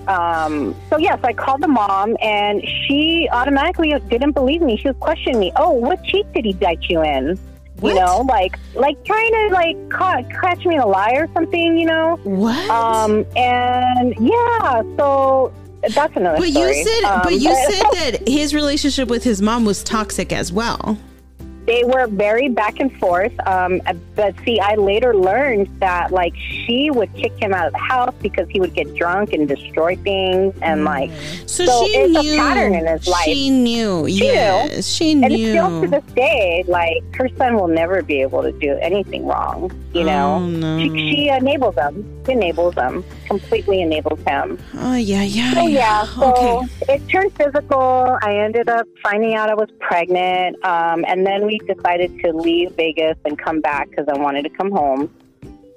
[0.08, 4.76] um, so yes, I called the mom, and she automatically didn't believe me.
[4.76, 5.52] She was questioning me.
[5.56, 7.38] Oh, what cheek did he bite you in?
[7.84, 7.94] What?
[7.94, 11.76] You know, like like trying to like ca- catch me in a lie or something.
[11.78, 12.16] You know.
[12.24, 12.70] what?
[12.70, 15.52] Um, and yeah, so
[15.94, 16.78] that's another but story.
[16.78, 20.50] you said, Um, but you said that his relationship with his mom was toxic as
[20.52, 20.98] well.
[21.66, 23.32] They were very back and forth.
[23.46, 23.80] Um,
[24.14, 28.14] but see, I later learned that like she would kick him out of the house
[28.20, 31.10] because he would get drunk and destroy things, and like
[31.46, 32.36] So, So she it's a knew.
[32.36, 33.24] pattern in his life.
[33.24, 34.06] She knew.
[34.06, 35.24] yes, she knew.
[35.24, 35.50] and knew.
[35.52, 39.70] still to this day, like her son will never be able to do anything wrong.
[39.94, 40.78] You know, Oh, no.
[40.80, 42.04] she, she enables them.
[42.26, 43.04] She enables him.
[43.26, 44.58] Completely enables him.
[44.78, 45.54] oh yeah, yeah.
[45.54, 46.94] So yeah, so Okay.
[46.94, 48.18] it turned physical.
[48.22, 52.72] I ended up finding out I was pregnant, um, and then we decided to leave
[52.72, 55.10] Vegas and come back because I wanted to come home.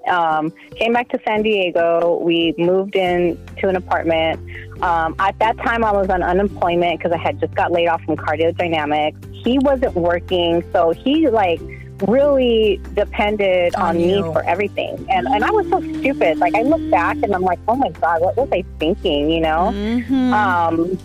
[0.07, 2.19] Um, came back to San Diego.
[2.23, 4.39] We moved in to an apartment.
[4.81, 8.01] Um, at that time, I was on unemployment because I had just got laid off
[8.03, 9.19] from Cardio Dynamics.
[9.33, 11.59] He wasn't working, so he like
[12.07, 15.05] really depended On on, me for everything.
[15.09, 16.37] And and I was so stupid.
[16.37, 19.29] Like I look back and I'm like, oh my god, what was I thinking?
[19.29, 19.71] You know.
[19.73, 20.33] Mhm.
[20.33, 20.99] Um,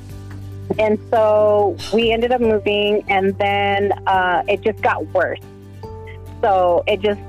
[0.79, 5.41] and so we ended up moving, and then uh, it just got worse.
[6.41, 7.21] So it just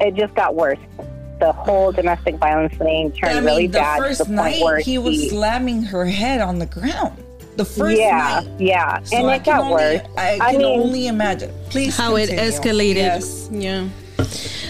[0.00, 0.78] it just got worse.
[1.38, 4.60] The whole domestic violence thing turned I mean, really the bad to first the point
[4.60, 7.22] where night he was slamming her head on the ground.
[7.60, 8.48] The first yeah, night.
[8.58, 10.00] yeah, So and I it can got only, worse.
[10.16, 11.52] I I can mean- only imagine.
[11.68, 12.94] Please, How it escalated.
[13.12, 13.50] Yes.
[13.52, 13.86] Yeah.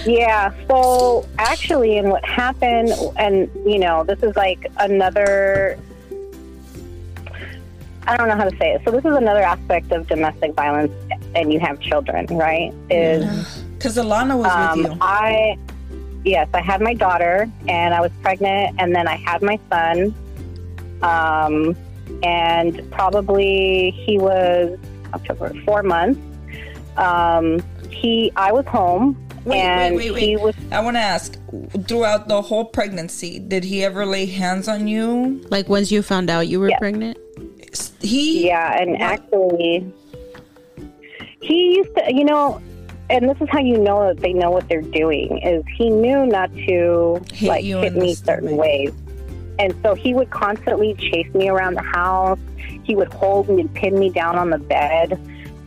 [0.04, 0.50] Yeah.
[0.66, 5.78] So actually, and what happened, and you know, this is like another.
[8.08, 8.82] I don't know how to say it.
[8.84, 10.92] So this is another aspect of domestic violence,
[11.36, 12.74] and you have children, right?
[12.90, 13.24] Is
[13.78, 14.98] Because Alana was um, with you.
[15.00, 15.56] I,
[16.24, 20.12] yes, I had my daughter, and I was pregnant, and then I had my son,
[21.02, 21.76] um,
[22.22, 24.78] and probably he was
[25.14, 26.20] October four months.
[26.96, 31.38] Um, he, I was home, Wait, and wait, wait, he was I want to ask
[31.88, 35.40] throughout the whole pregnancy, did he ever lay hands on you?
[35.50, 36.78] Like once you found out you were Yeah.
[36.78, 37.16] pregnant.
[38.00, 39.90] He, Yeah, and actually,
[41.40, 42.60] he used to, you know,
[43.08, 45.38] and this is how you know that they know what they're doing.
[45.38, 48.60] Is he knew not to Hit like you hit me certain stomach.
[48.60, 48.92] ways,
[49.60, 52.38] and so he would constantly chase me around the house.
[52.82, 55.20] He would hold me and pin me down on the bed.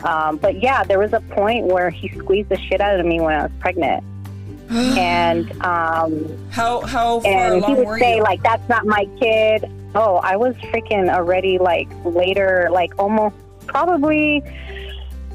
[0.03, 3.21] Um, but yeah, there was a point where he squeezed the shit out of me
[3.21, 4.03] when I was pregnant,
[4.69, 8.23] and um, how how far and he would were say you?
[8.23, 13.35] like that's not my kid oh i was freaking already like later like almost
[13.67, 14.41] probably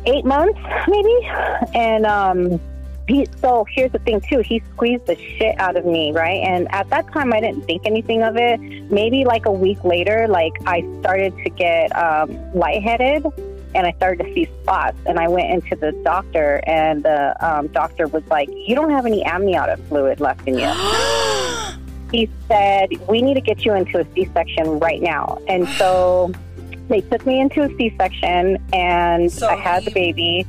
[0.06, 1.16] eight months maybe
[1.74, 2.60] and um
[3.08, 6.70] he so here's the thing too he squeezed the shit out of me right and
[6.72, 10.52] at that time i didn't think anything of it maybe like a week later like
[10.66, 13.24] i started to get um lightheaded
[13.74, 14.96] and I started to see spots.
[15.04, 19.04] And I went into the doctor, and the um, doctor was like, "You don't have
[19.04, 20.72] any amniotic fluid left in you."
[22.10, 25.38] he said, We need to get you into a C section right now.
[25.48, 26.32] And so
[26.88, 30.46] they took me into a C section and So I had the baby.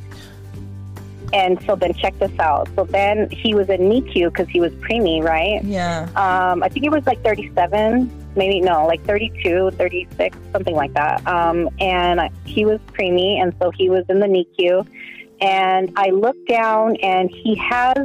[1.33, 2.67] And so then check this out.
[2.75, 5.63] So then he was in NICU because he was preemie, right?
[5.63, 6.03] yeah.
[6.15, 11.25] Um, I think it was like 37, maybe no, like 32, 36, something like that.
[11.27, 14.87] Um, and he was preemie, and so he was in the NICU.
[15.41, 17.95] And I looked down, and he has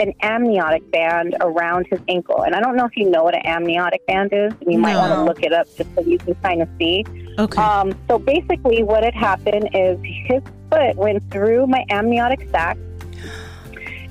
[0.00, 2.42] an amniotic band around his ankle.
[2.42, 4.52] And I don't know if you know what an amniotic band is.
[4.60, 5.00] And you might No.
[5.00, 7.04] want to look it up just so you can kind of see.
[7.38, 7.62] Okay.
[7.62, 12.78] Um, so basically, what had happened is his foot went through my amniotic sac,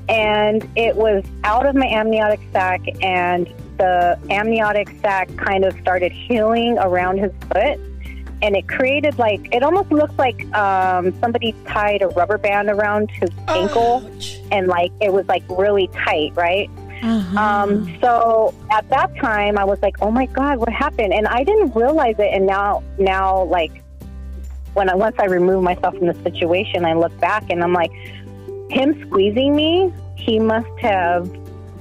[0.08, 6.12] and it was out of my amniotic sac, and the amniotic sac kind of started
[6.12, 7.80] healing around his foot.
[8.44, 13.12] And it created like it almost looked like um, somebody tied a rubber band around
[13.12, 14.40] his ankle, Ouch.
[14.52, 16.68] and like it was like really tight, right?
[17.04, 17.40] Uh-huh.
[17.40, 21.44] Um, so at that time, I was like, "Oh my God, what happened?" And I
[21.44, 22.34] didn't realize it.
[22.34, 23.84] And now, now, like
[24.74, 27.92] when I once I removed myself from the situation, I look back and I'm like,
[28.70, 29.94] him squeezing me.
[30.16, 31.30] He must have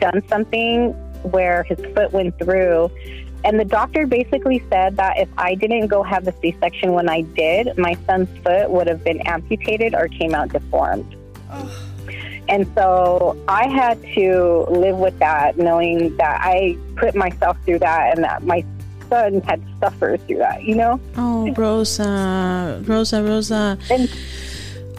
[0.00, 2.90] done something where his foot went through,
[3.44, 7.08] And the doctor basically said that if I didn't go have the C section when
[7.08, 11.16] I did, my son's foot would have been amputated or came out deformed.
[11.50, 11.86] Oh.
[12.48, 18.16] And so I had to live with that, knowing that I put myself through that
[18.16, 18.64] and that my
[19.10, 21.00] son had suffered through that, you know?
[21.16, 23.78] Oh, Rosa, Rosa, Rosa.
[23.90, 24.08] And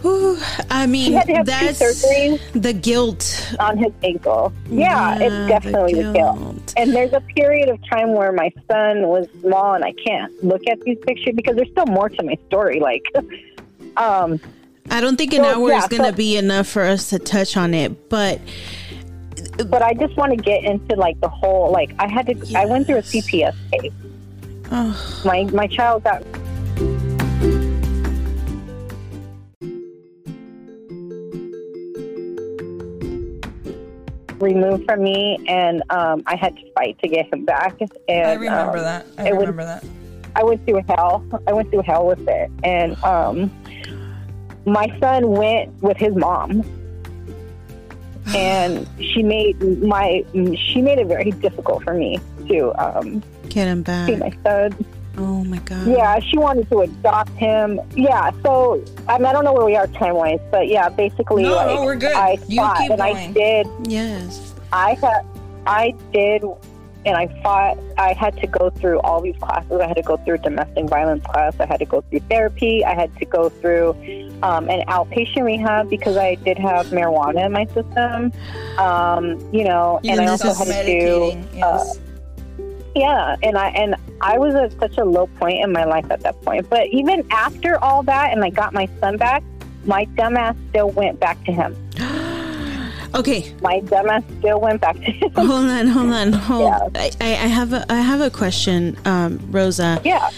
[0.03, 0.37] Ooh,
[0.71, 4.51] I mean, that's the guilt on his ankle.
[4.67, 6.73] Yeah, yeah it's definitely the, the, guilt.
[6.75, 10.67] And there's a period of time where my son was small, and I can't look
[10.67, 12.79] at these pictures because there's still more to my story.
[12.79, 13.05] Like,
[13.95, 14.39] um,
[14.89, 17.11] I don't think an so, hour yeah, is going to so, be enough for us
[17.11, 18.41] to touch on it, but
[19.57, 22.55] but I just want to get into like the whole like I had to yes.
[22.55, 23.93] I went through a CPS case.
[24.71, 25.21] Oh.
[25.25, 26.23] My my child got
[34.41, 37.79] removed from me, and um, I had to fight to get him back.
[38.07, 39.05] And I remember um, that.
[39.17, 39.85] I remember was, that.
[40.35, 41.23] I went through hell.
[41.47, 43.51] I went through hell with it, and um,
[44.65, 46.63] my son went with his mom,
[48.35, 53.83] and she made my she made it very difficult for me to um, get him
[53.83, 54.07] back.
[54.07, 54.85] See my son.
[55.17, 55.87] Oh my god.
[55.87, 57.79] Yeah, she wanted to adopt him.
[57.95, 61.43] Yeah, so I, mean, I don't know where we are time wise, but yeah, basically,
[61.43, 62.13] no, like, no, we're good.
[62.13, 63.15] I you fought keep and going.
[63.15, 63.67] I did.
[63.83, 64.53] Yes.
[64.71, 65.25] I had,
[65.67, 66.43] I did,
[67.05, 67.77] and I fought.
[67.97, 69.79] I had to go through all these classes.
[69.79, 71.55] I had to go through a domestic violence class.
[71.59, 72.85] I had to go through therapy.
[72.85, 73.89] I had to go through
[74.43, 78.31] um, an outpatient rehab because I did have marijuana in my system.
[78.77, 81.23] Um, you know, you and I also had to do.
[81.23, 81.97] Uh, yes.
[81.97, 82.01] Uh,
[82.93, 86.21] yeah, and I and I was at such a low point in my life at
[86.21, 86.69] that point.
[86.69, 89.43] But even after all that, and I got my son back,
[89.85, 91.75] my dumbass still went back to him.
[93.15, 95.31] okay, my dumbass still went back to him.
[95.33, 96.95] Hold on, hold on, hold.
[96.95, 97.11] Yeah.
[97.21, 100.01] I, I have a I have a question, um, Rosa.
[100.03, 100.29] Yeah.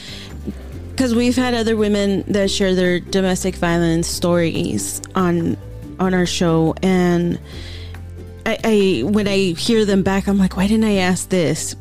[0.92, 5.58] Because we've had other women that share their domestic violence stories on
[6.00, 7.40] on our show, and
[8.46, 11.76] I, I when I hear them back, I'm like, why didn't I ask this?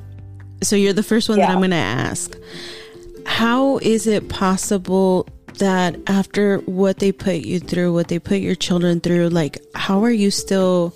[0.62, 1.46] So you're the first one yeah.
[1.46, 2.36] that I'm going to ask.
[3.26, 5.28] How is it possible
[5.58, 10.02] that after what they put you through, what they put your children through, like how
[10.04, 10.94] are you still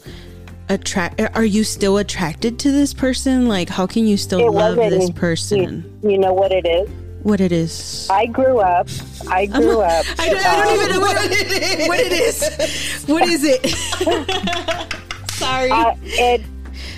[0.69, 3.49] attract are you still attracted to this person?
[3.49, 5.99] Like how can you still it love this person?
[6.03, 6.89] You, you, know what it is?
[7.23, 8.09] What it is?
[8.11, 8.89] I grew up.
[9.29, 10.05] I grew up.
[10.19, 11.89] I, don't, I don't even know what it is.
[11.89, 13.05] What it is?
[13.07, 14.91] What is it?
[15.31, 15.71] Sorry.
[15.71, 16.43] Uh, it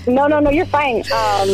[0.08, 0.96] no, no, no, you're fine.
[1.12, 1.48] Um,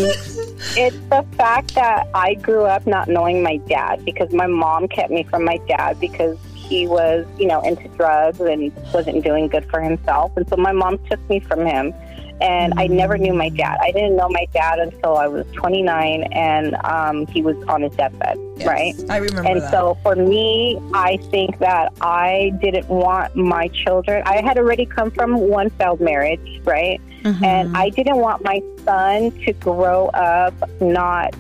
[0.77, 5.11] it's the fact that I grew up not knowing my dad because my mom kept
[5.11, 9.69] me from my dad because he was, you know, into drugs and wasn't doing good
[9.71, 10.33] for himself.
[10.37, 11.93] And so my mom took me from him
[12.41, 13.79] and I never knew my dad.
[13.81, 17.95] I didn't know my dad until I was 29, and um, he was on his
[17.95, 18.95] deathbed, yes, right?
[19.09, 19.49] I remember.
[19.49, 19.71] And that.
[19.71, 24.23] so for me, I think that I didn't want my children.
[24.27, 27.01] I had already come from one failed marriage, right?
[27.25, 27.45] Mm-hmm.
[27.45, 31.35] And I didn't want my son to grow up not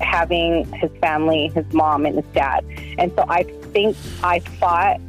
[0.00, 2.64] having his family, his mom and his dad.
[2.98, 5.00] And so I think I fought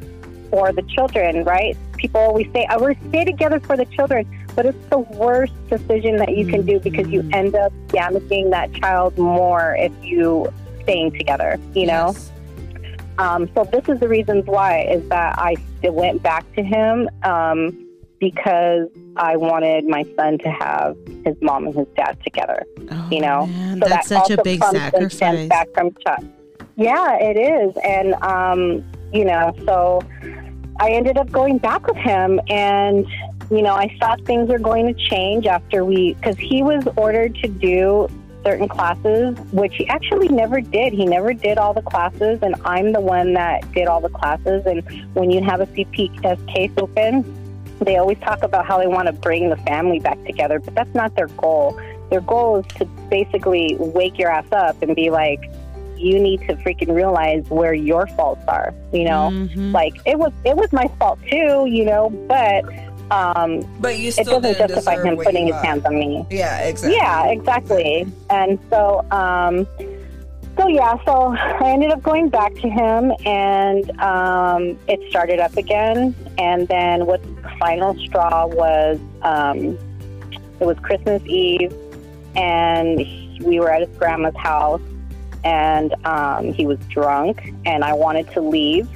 [0.49, 1.77] for the children, right?
[1.97, 4.27] People always say, I will stay together for the children
[4.59, 8.73] but it's the worst decision that you can do because you end up damaging that
[8.73, 10.51] child more if you
[10.81, 12.07] staying together, you know?
[12.07, 12.31] Yes.
[13.19, 17.88] Um, so this is the reasons why is that I went back to him um,
[18.19, 22.63] because I wanted my son to have his mom and his dad together.
[22.91, 23.79] Oh, you know, man.
[23.81, 25.49] so that's that such a big sacrifice.
[25.49, 26.23] Back from Chuck.
[26.75, 30.01] Yeah, it is, and um, you know, so
[30.79, 33.05] I ended up going back with him, and
[33.51, 37.35] you know, I thought things were going to change after we, because he was ordered
[37.35, 38.07] to do
[38.43, 40.93] certain classes, which he actually never did.
[40.93, 44.65] He never did all the classes, and I'm the one that did all the classes.
[44.65, 47.23] And when you have a CPS case open,
[47.85, 50.93] they always talk about how they want to bring the family back together, but that's
[50.93, 51.79] not their goal.
[52.09, 55.51] Their goal is to basically wake your ass up and be like,
[55.95, 58.73] you need to freaking realize where your faults are.
[58.93, 59.71] You know, mm-hmm.
[59.71, 61.67] like it was it was my fault too.
[61.67, 62.63] You know, but
[63.11, 66.25] um, but you it doesn't justify him putting his hands on me.
[66.29, 66.95] Yeah, exactly.
[66.95, 68.07] Yeah, exactly.
[68.29, 69.67] And so, um,
[70.59, 75.55] so yeah, so I ended up going back to him, and um, it started up
[75.55, 76.13] again.
[76.37, 79.77] And then what the final straw was, um,
[80.59, 81.73] it was Christmas Eve,
[82.35, 82.97] and
[83.39, 84.81] we were at his grandma's house,
[85.45, 88.89] and um, he was drunk, and I wanted to leave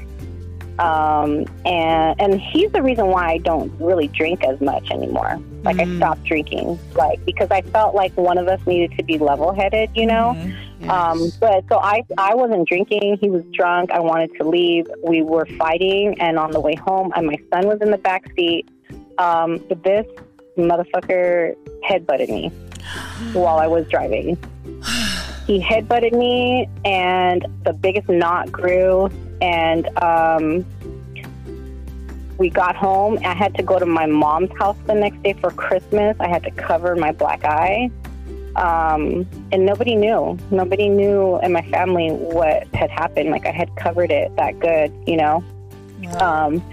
[0.79, 5.39] Um, and and he's the reason why I don't really drink as much anymore.
[5.63, 5.93] Like mm.
[5.93, 9.53] I stopped drinking, like because I felt like one of us needed to be level
[9.53, 10.33] headed, you know.
[10.35, 10.83] Mm-hmm.
[10.83, 10.89] Yes.
[10.89, 13.17] Um, but so I I wasn't drinking.
[13.21, 13.91] He was drunk.
[13.91, 14.87] I wanted to leave.
[15.03, 18.25] We were fighting, and on the way home, and my son was in the back
[18.35, 18.67] seat.
[19.19, 20.07] Um, this
[20.57, 21.55] motherfucker
[21.87, 22.49] headbutted me
[23.33, 24.37] while I was driving.
[25.45, 29.09] He headbutted me, and the biggest knot grew.
[29.43, 30.65] And um,
[32.37, 33.19] we got home.
[33.25, 36.15] I had to go to my mom's house the next day for Christmas.
[36.21, 37.91] I had to cover my black eye.
[38.55, 40.37] Um, and nobody knew.
[40.49, 43.31] Nobody knew in my family what had happened.
[43.31, 45.43] Like I had covered it that good, you know.
[46.19, 46.63] Um,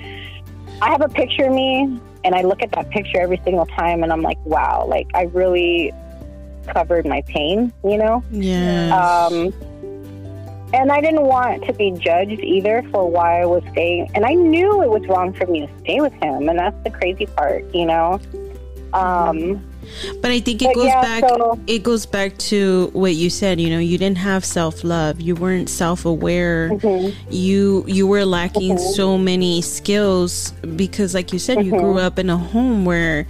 [0.81, 4.03] I have a picture of me, and I look at that picture every single time,
[4.03, 5.93] and I'm like, wow, like I really
[6.69, 8.23] covered my pain, you know?
[8.31, 9.29] Yeah.
[9.29, 9.53] Um,
[10.73, 14.11] and I didn't want to be judged either for why I was staying.
[14.15, 16.49] And I knew it was wrong for me to stay with him.
[16.49, 18.21] And that's the crazy part, you know?
[18.93, 19.65] Um,
[20.21, 21.29] but I think it goes yeah, back.
[21.29, 23.61] So, it goes back to what you said.
[23.61, 25.21] You know, you didn't have self love.
[25.21, 26.71] You weren't self aware.
[26.71, 27.17] Mm-hmm.
[27.31, 28.93] You you were lacking mm-hmm.
[28.95, 31.75] so many skills because, like you said, mm-hmm.
[31.75, 32.07] you grew mm-hmm.
[32.07, 33.27] up in a home where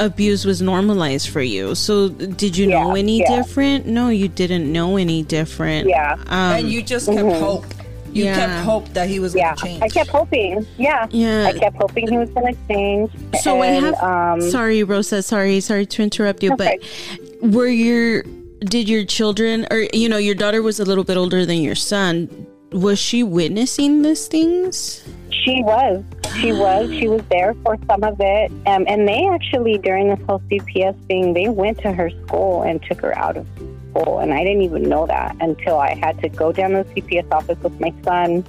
[0.00, 1.74] abuse was normalized for you.
[1.74, 3.36] So did you yeah, know any yeah.
[3.36, 3.86] different?
[3.86, 5.88] No, you didn't know any different.
[5.88, 6.14] Yeah.
[6.26, 7.44] Um, and you just kept mm-hmm.
[7.44, 7.66] hope.
[8.12, 8.34] You yeah.
[8.34, 9.54] kept hope that he was yeah.
[9.54, 9.82] going to change.
[9.82, 10.66] I kept hoping.
[10.78, 11.06] Yeah.
[11.10, 11.44] Yeah.
[11.46, 13.12] I kept hoping he was going to change.
[13.40, 14.40] So and, I have.
[14.42, 15.22] Um, sorry, Rosa.
[15.22, 16.78] Sorry, sorry to interrupt you, okay.
[16.80, 18.24] but were your
[18.60, 21.74] did your children or you know your daughter was a little bit older than your
[21.76, 22.46] son?
[22.72, 25.02] Was she witnessing these things?
[25.30, 26.04] She was.
[26.40, 26.88] She was.
[26.90, 28.52] She was there for some of it.
[28.66, 32.80] Um, and they actually, during this whole CPS thing, they went to her school and
[32.82, 33.46] took her out of
[33.90, 34.20] school.
[34.20, 37.30] And I didn't even know that until I had to go down to the CPS
[37.32, 38.44] office with my son.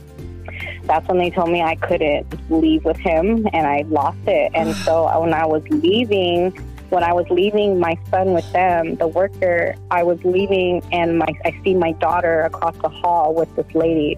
[0.84, 4.52] That's when they told me I couldn't leave with him, and I lost it.
[4.54, 6.54] And so when I was leaving,
[6.92, 11.34] when I was leaving my son with them, the worker, I was leaving, and my
[11.46, 14.18] I see my daughter across the hall with this lady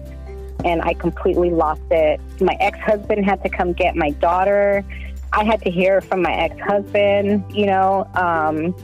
[0.64, 2.20] and I completely lost it.
[2.40, 4.84] My ex husband had to come get my daughter.
[5.32, 8.08] I had to hear from my ex husband, you know.
[8.14, 8.74] Um,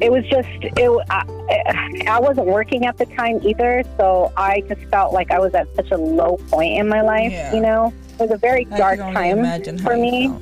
[0.00, 4.82] it was just, it, I, I wasn't working at the time either, so I just
[4.86, 7.54] felt like I was at such a low point in my life, yeah.
[7.54, 7.92] you know.
[8.14, 9.44] It was a very dark time
[9.78, 10.34] for me.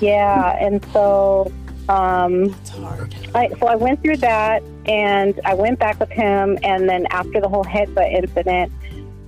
[0.00, 1.52] Yeah, and so
[1.88, 2.54] um,
[3.34, 7.40] I, so I went through that, and I went back with him, and then after
[7.40, 8.72] the whole headbutt incident,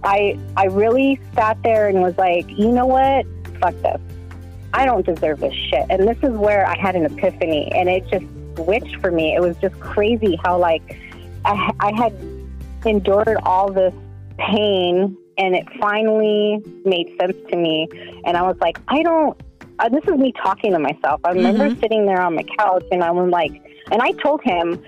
[0.05, 3.26] I I really sat there and was like, you know what?
[3.61, 4.01] Fuck this.
[4.72, 5.87] I don't deserve this shit.
[5.91, 8.26] And this is where I had an epiphany, and it just
[8.57, 9.35] switched for me.
[9.35, 10.99] It was just crazy how like
[11.45, 12.14] I, I had
[12.85, 13.95] endured all this
[14.39, 17.89] pain, and it finally made sense to me.
[18.24, 19.39] And I was like, I don't.
[19.81, 21.20] Uh, this is me talking to myself.
[21.24, 21.81] I remember mm-hmm.
[21.81, 23.53] sitting there on my couch, and I was like,
[23.91, 24.83] and I told him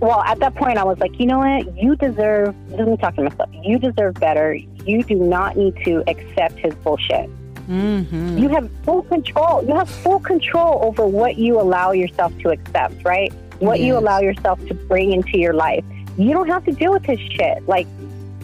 [0.00, 1.76] well, at that point, I was like, you know what?
[1.76, 4.54] You deserve, this is me talking to myself, you deserve better.
[4.54, 7.28] You do not need to accept his bullshit.
[7.68, 8.38] Mm-hmm.
[8.38, 9.64] You have full control.
[9.66, 13.32] You have full control over what you allow yourself to accept, right?
[13.58, 13.86] What yes.
[13.86, 15.84] you allow yourself to bring into your life.
[16.16, 17.66] You don't have to deal with his shit.
[17.68, 17.86] Like,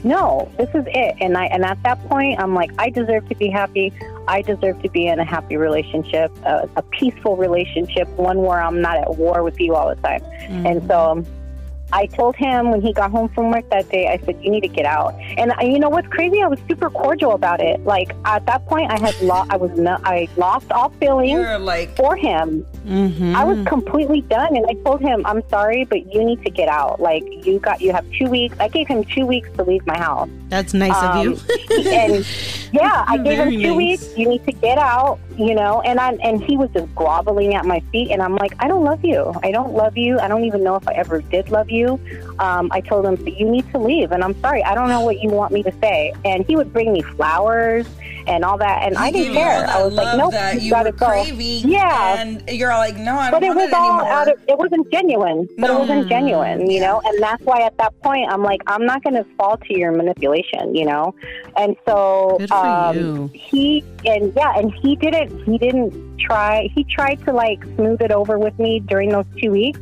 [0.05, 1.17] no, this is it.
[1.21, 3.93] And I and at that point, I'm like, I deserve to be happy.
[4.29, 8.81] I deserve to be in a happy relationship, a, a peaceful relationship, one where I'm
[8.81, 10.21] not at war with you all the time.
[10.21, 10.67] Mm-hmm.
[10.67, 11.25] And so
[11.93, 14.63] I told him when he got home from work that day, I said, "You need
[14.63, 16.43] to get out." And I, you know what's crazy?
[16.43, 17.85] I was super cordial about it.
[17.85, 19.51] Like at that point, I had lost.
[19.51, 20.01] I was not.
[20.05, 22.67] I lost all feeling like- for him.
[22.85, 23.35] Mm-hmm.
[23.35, 26.69] I was completely done, and I told him, "I'm sorry, but you need to get
[26.69, 27.01] out.
[27.01, 27.81] Like you got.
[27.81, 28.57] You have two weeks.
[28.61, 30.29] I gave him two weeks to leave my house.
[30.49, 31.83] That's nice um, of you.
[31.91, 32.27] and
[32.75, 33.77] yeah, I gave him two nice.
[33.77, 34.19] weeks.
[34.19, 35.19] You need to get out.
[35.37, 38.55] You know, and I and he was just groveling at my feet, and I'm like,
[38.61, 39.35] I don't love you.
[39.43, 40.19] I don't love you.
[40.21, 42.01] I don't even know if I ever did love you you.
[42.39, 44.13] Um, I told him, you need to leave.
[44.13, 46.15] And I'm sorry, I don't know what you want me to say.
[46.25, 47.87] And he would bring me flowers
[48.27, 48.83] and all that.
[48.83, 49.67] And he I didn't care.
[49.67, 51.23] I was like, nope, that you gotta go.
[51.25, 52.21] Yeah.
[52.21, 54.91] And you're like, no, I don't but it was it all out of, it wasn't
[54.91, 55.49] genuine.
[55.59, 55.77] But no.
[55.77, 56.87] it wasn't genuine, you yeah.
[56.87, 57.03] know?
[57.05, 59.93] And that's why at that point, I'm like, I'm not going to fall to your
[59.93, 61.15] manipulation, you know?
[61.57, 67.33] And so, um, he, and yeah, and he didn't, he didn't try, he tried to
[67.33, 69.79] like smooth it over with me during those two weeks.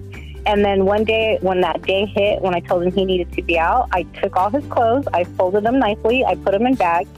[0.47, 3.43] And then one day, when that day hit, when I told him he needed to
[3.43, 6.75] be out, I took all his clothes, I folded them nicely, I put them in
[6.75, 7.09] bags.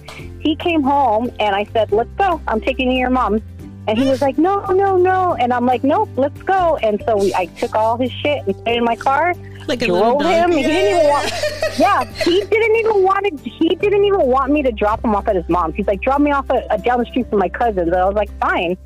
[0.40, 2.40] He came home and I said, Let's go.
[2.46, 3.42] I'm taking you to your mom's.
[3.86, 5.34] And he was like, No, no, no.
[5.34, 6.76] And I'm like, Nope, let's go.
[6.78, 9.34] And so we, I took all his shit and put it in my car.
[9.66, 10.52] Like a drove him.
[10.52, 10.56] Yeah.
[10.56, 11.32] He didn't even want.
[11.78, 15.28] Yeah, he didn't even want wanted, he didn't even want me to drop him off
[15.28, 15.74] at his mom's.
[15.74, 17.88] He's like, drop me off at, uh, down the street from my cousins.
[17.88, 18.76] And I was like, fine.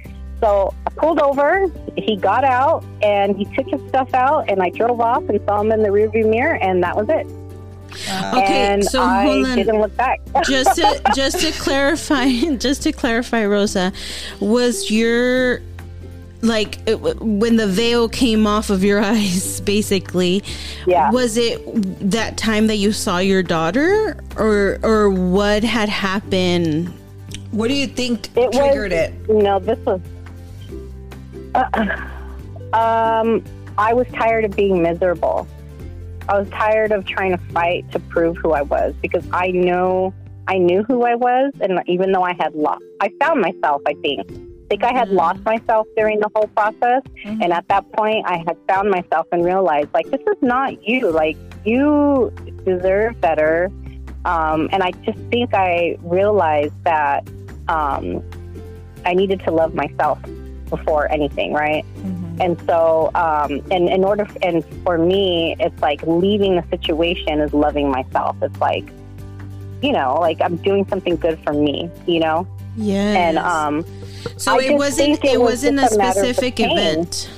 [0.40, 1.66] So I pulled over.
[1.96, 5.60] He got out and he took his stuff out, and I drove off and saw
[5.60, 7.26] him in the rearview mirror, and that was it.
[7.90, 9.56] Okay, and so I hold on.
[9.56, 10.20] didn't look back.
[10.44, 12.28] just to just to clarify,
[12.58, 13.92] just to clarify, Rosa,
[14.40, 15.60] was your
[16.40, 20.44] like it, when the veil came off of your eyes, basically?
[20.86, 21.10] Yeah.
[21.10, 21.60] Was it
[22.10, 26.92] that time that you saw your daughter, or or what had happened?
[27.50, 29.28] What do you think It was- triggered it?
[29.28, 30.00] No, this was.
[31.54, 32.08] Uh,
[32.72, 33.44] um,
[33.78, 35.46] I was tired of being miserable.
[36.28, 40.12] I was tired of trying to fight to prove who I was because I know
[40.46, 43.82] I knew who I was, and even though I had lost, I found myself.
[43.86, 44.30] I think.
[44.30, 48.38] I think I had lost myself during the whole process, and at that point, I
[48.46, 51.10] had found myself and realized like this is not you.
[51.10, 52.32] Like you
[52.64, 53.70] deserve better.
[54.24, 57.26] Um, and I just think I realized that
[57.68, 58.22] um,
[59.06, 60.18] I needed to love myself
[60.68, 61.84] before anything, right?
[62.40, 67.52] And so, um, and in order, and for me, it's like leaving the situation is
[67.52, 68.36] loving myself.
[68.42, 68.88] It's like,
[69.82, 72.46] you know, like I'm doing something good for me, you know?
[72.76, 73.16] Yes.
[73.16, 73.84] And, um,
[74.36, 77.30] so I it wasn't it, it was wasn't a a matter of the specific event.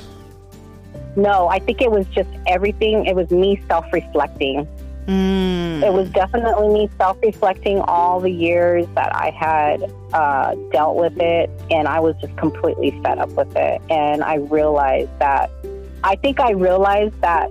[1.17, 3.07] no, I think it was just everything.
[3.07, 4.69] It was me self reflecting.
[5.07, 5.83] Mm.
[5.83, 11.19] It was definitely me self reflecting all the years that I had uh, dealt with
[11.19, 13.81] it, and I was just completely fed up with it.
[13.91, 15.51] And I realized that
[16.05, 17.51] I think I realized that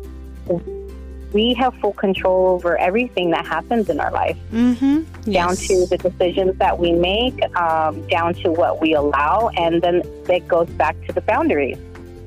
[1.34, 5.32] we have full control over everything that happens in our life, Mm-hmm.
[5.32, 5.68] down Yes.
[5.68, 10.48] to the decisions that we make, um, down to what we allow, and then it
[10.48, 11.78] goes back to the boundaries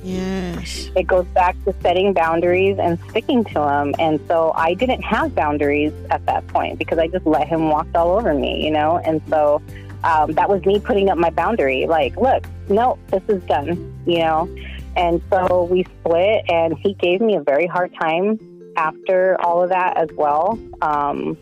[0.03, 0.91] Yes.
[0.97, 3.95] it goes back to setting boundaries and sticking to them.
[3.99, 7.87] And so I didn't have boundaries at that point because I just let him walk
[7.95, 8.99] all over me, you know?
[8.99, 9.63] And so
[10.05, 14.19] um, that was me putting up my boundary like, look, no, this is done, you
[14.19, 14.49] know?
[14.97, 18.39] And so we split, and he gave me a very hard time
[18.77, 20.59] after all of that as well.
[20.83, 21.39] Um,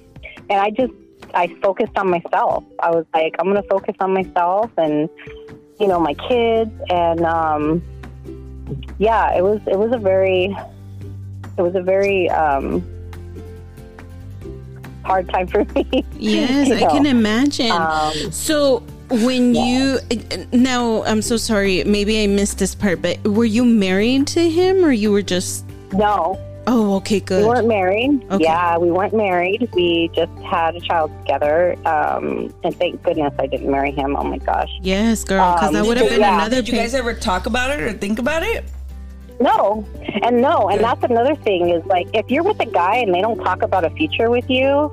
[0.49, 0.93] and I just,
[1.35, 2.65] I focused on myself.
[2.81, 5.09] I was like, I'm going to focus on myself and,
[5.81, 7.83] you know, my kids and, um,
[9.01, 10.57] yeah, it was it was a very
[11.59, 12.81] it was a very um,
[15.05, 16.05] hard time for me.
[16.19, 16.89] Yes, you I know.
[16.91, 17.71] can imagine.
[17.73, 18.81] Um, so
[19.11, 19.99] when you
[20.53, 21.83] now, I'm so sorry.
[21.85, 25.65] Maybe I missed this part, but were you married to him, or you were just?
[25.93, 27.43] no, Oh, okay, good.
[27.43, 28.23] we weren't married.
[28.31, 28.45] Okay.
[28.45, 29.69] Yeah, we weren't married.
[29.75, 34.15] We just had a child together, um, and thank goodness I didn't marry him.
[34.15, 36.35] Oh my gosh, Yes, girl, because Um, that would have been yeah.
[36.37, 36.57] another.
[36.57, 38.65] Did you guys ever talk about it or think about it?
[39.41, 39.87] No,
[40.23, 43.21] and no, and that's another thing is like if you're with a guy and they
[43.21, 44.93] don't talk about a future with you,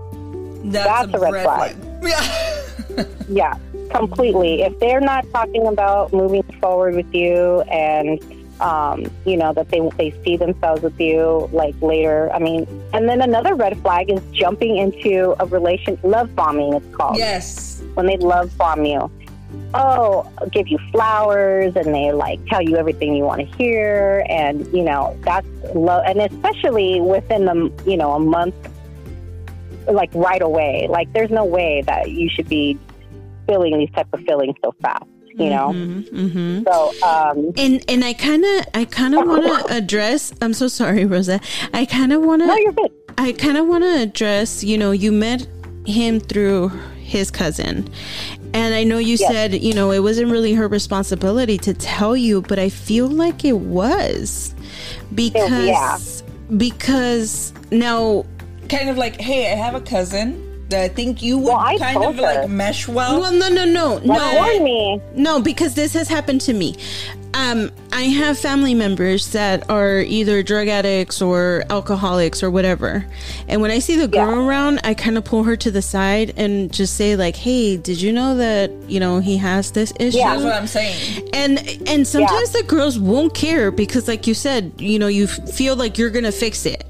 [0.66, 1.76] That's a red flag.
[2.04, 3.04] Yeah.
[3.28, 3.58] Yeah,
[3.90, 4.62] completely.
[4.62, 8.22] If they're not talking about moving forward with you and
[8.62, 12.32] um, you know that they they see themselves with you like later.
[12.32, 16.74] I mean, and then another red flag is jumping into a relation love bombing.
[16.74, 17.82] It's called yes.
[17.94, 19.12] when they love bomb you.
[19.74, 24.26] Oh, I'll give you flowers, and they like tell you everything you want to hear,
[24.30, 26.00] and you know that's low.
[26.00, 28.56] and especially within the you know a month,
[29.88, 30.88] like right away.
[30.90, 32.78] Like there's no way that you should be
[33.48, 35.72] feeling these type of feelings so fast, you know.
[35.74, 36.64] Mm-hmm.
[36.64, 40.34] So um, And and I kind of I kind of want to address.
[40.42, 41.40] I'm so sorry, Rosa.
[41.74, 42.92] I kind of want no, to you're good.
[43.18, 44.64] I kind of want to address.
[44.64, 45.48] You know, you met
[45.86, 47.90] him through his cousin,
[48.54, 49.32] and I know you Yes.
[49.32, 53.44] said you know it wasn't really her responsibility to tell you, but I feel like
[53.46, 54.54] it was
[55.14, 55.98] because yeah.
[56.58, 58.26] because now
[58.70, 61.94] Kind of like, hey, I have a cousin that I think you would Well, kind
[61.94, 63.22] told of like mesh well.
[63.22, 65.02] well no no no no warn me.
[65.16, 66.76] No, because this has happened to me.
[67.34, 73.06] Um, I have family members that are either drug addicts or alcoholics or whatever.
[73.48, 74.48] And when I see the girl Yeah.
[74.48, 78.02] around, I kind of pull her to the side and just say like, "Hey, did
[78.02, 80.34] you know that, you know, he has this issue?" Yeah.
[80.34, 81.30] That's what I'm saying.
[81.34, 85.76] And and sometimes the girls won't care because like you said, you know, you feel
[85.76, 86.84] like you're going to fix it.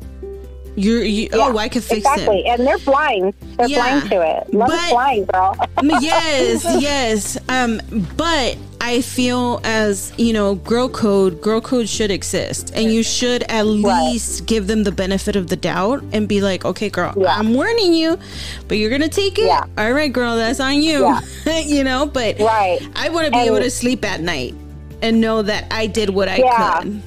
[0.79, 2.11] You're you, Yeah, oh, I could fix it.
[2.11, 2.45] exactly.
[2.45, 3.33] And they're blind.
[3.57, 3.77] They're Yeah.
[3.99, 4.53] blind to it.
[4.53, 5.57] Love But- is blind, girl.
[6.01, 7.37] yes, yes.
[7.49, 7.81] Um,
[8.15, 13.41] but I feel as you know, girl code, girl code should exist, and you should
[13.49, 17.35] at least give them the benefit of the doubt and be like, okay, girl, Yeah.
[17.35, 18.19] I'm warning you,
[18.67, 19.45] but you're gonna take it.
[19.47, 19.63] Yeah.
[19.79, 21.11] All right, girl, that's on you.
[21.65, 22.79] you know, but Right.
[22.95, 24.53] I want to be And- able to sleep at night
[25.01, 26.37] and know that I did what I
[26.83, 27.01] could.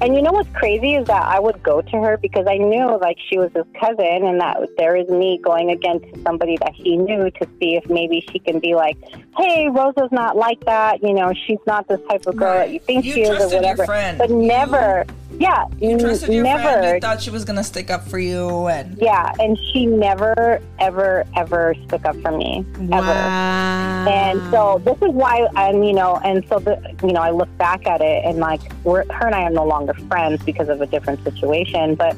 [0.00, 2.98] And you know what's crazy is that I would go to her because I knew
[3.00, 6.96] like she was his cousin and that there is me going against somebody that he
[6.96, 8.96] knew to see if maybe she can be like,
[9.36, 11.02] hey, Rosa's not like that.
[11.02, 12.66] You know, she's not this type of girl right.
[12.66, 13.86] that you think you she is or whatever.
[14.18, 15.04] But never.
[15.38, 16.62] Yeah, you trusted your never.
[16.62, 16.94] Friend.
[16.94, 21.24] You thought she was gonna stick up for you, and yeah, and she never, ever,
[21.36, 22.98] ever stuck up for me, wow.
[22.98, 24.10] ever.
[24.10, 27.54] And so this is why I'm, you know, and so the, you know, I look
[27.56, 30.80] back at it and like, we're, her and I are no longer friends because of
[30.80, 31.94] a different situation.
[31.94, 32.16] But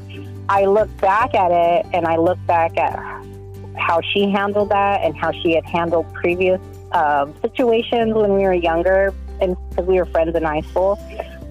[0.49, 2.97] I look back at it and I look back at
[3.77, 6.61] how she handled that and how she had handled previous
[6.93, 10.99] uh, situations when we were younger, and because we were friends in high school.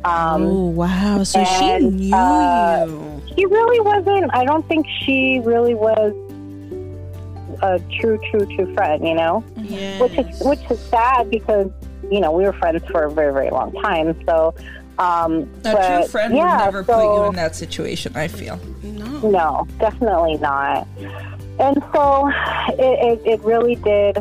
[0.03, 1.23] Um, oh wow!
[1.23, 3.21] So and, she knew uh, you.
[3.35, 4.33] She really wasn't.
[4.33, 6.13] I don't think she really was
[7.61, 9.05] a true, true, true friend.
[9.05, 10.01] You know, yes.
[10.01, 11.69] which is which is sad because
[12.09, 14.19] you know we were friends for a very, very long time.
[14.25, 14.53] So.
[14.97, 18.13] Um, a but, true friend yeah, would never so, put you in that situation.
[18.17, 20.85] I feel no, no, definitely not.
[21.57, 22.29] And so
[22.77, 24.17] it, it, it really did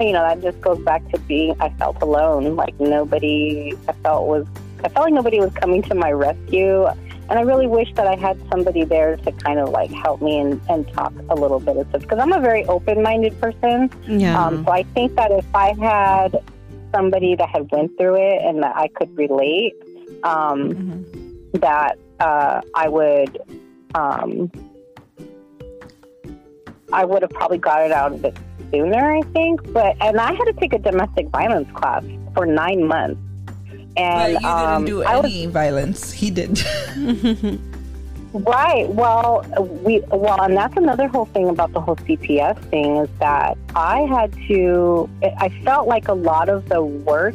[0.00, 2.56] you know, that just goes back to being, I felt alone.
[2.56, 4.46] Like nobody, I felt was
[4.84, 6.86] I felt like nobody was coming to my rescue.
[6.86, 10.38] And I really wish that I had somebody there to kind of like help me
[10.38, 12.02] and, and talk a little bit of stuff.
[12.02, 13.90] Because I'm a very open minded person.
[14.06, 14.42] Yeah.
[14.42, 16.42] Um, so I think that if I had
[16.94, 19.74] somebody that had went through it and that I could relate,
[20.22, 21.58] um, mm-hmm.
[21.58, 23.38] that uh, I would.
[23.94, 24.50] Um,
[26.90, 28.34] I would have probably got it out of it
[28.70, 29.72] sooner, I think.
[29.72, 32.04] But and I had to take a domestic violence class
[32.34, 33.20] for nine months.
[33.96, 36.12] And but you um, didn't do any was, violence.
[36.12, 36.62] He did.
[38.32, 38.88] right.
[38.88, 39.44] Well,
[39.82, 44.02] we well, and that's another whole thing about the whole CPS thing is that I
[44.02, 45.08] had to.
[45.22, 47.34] I felt like a lot of the work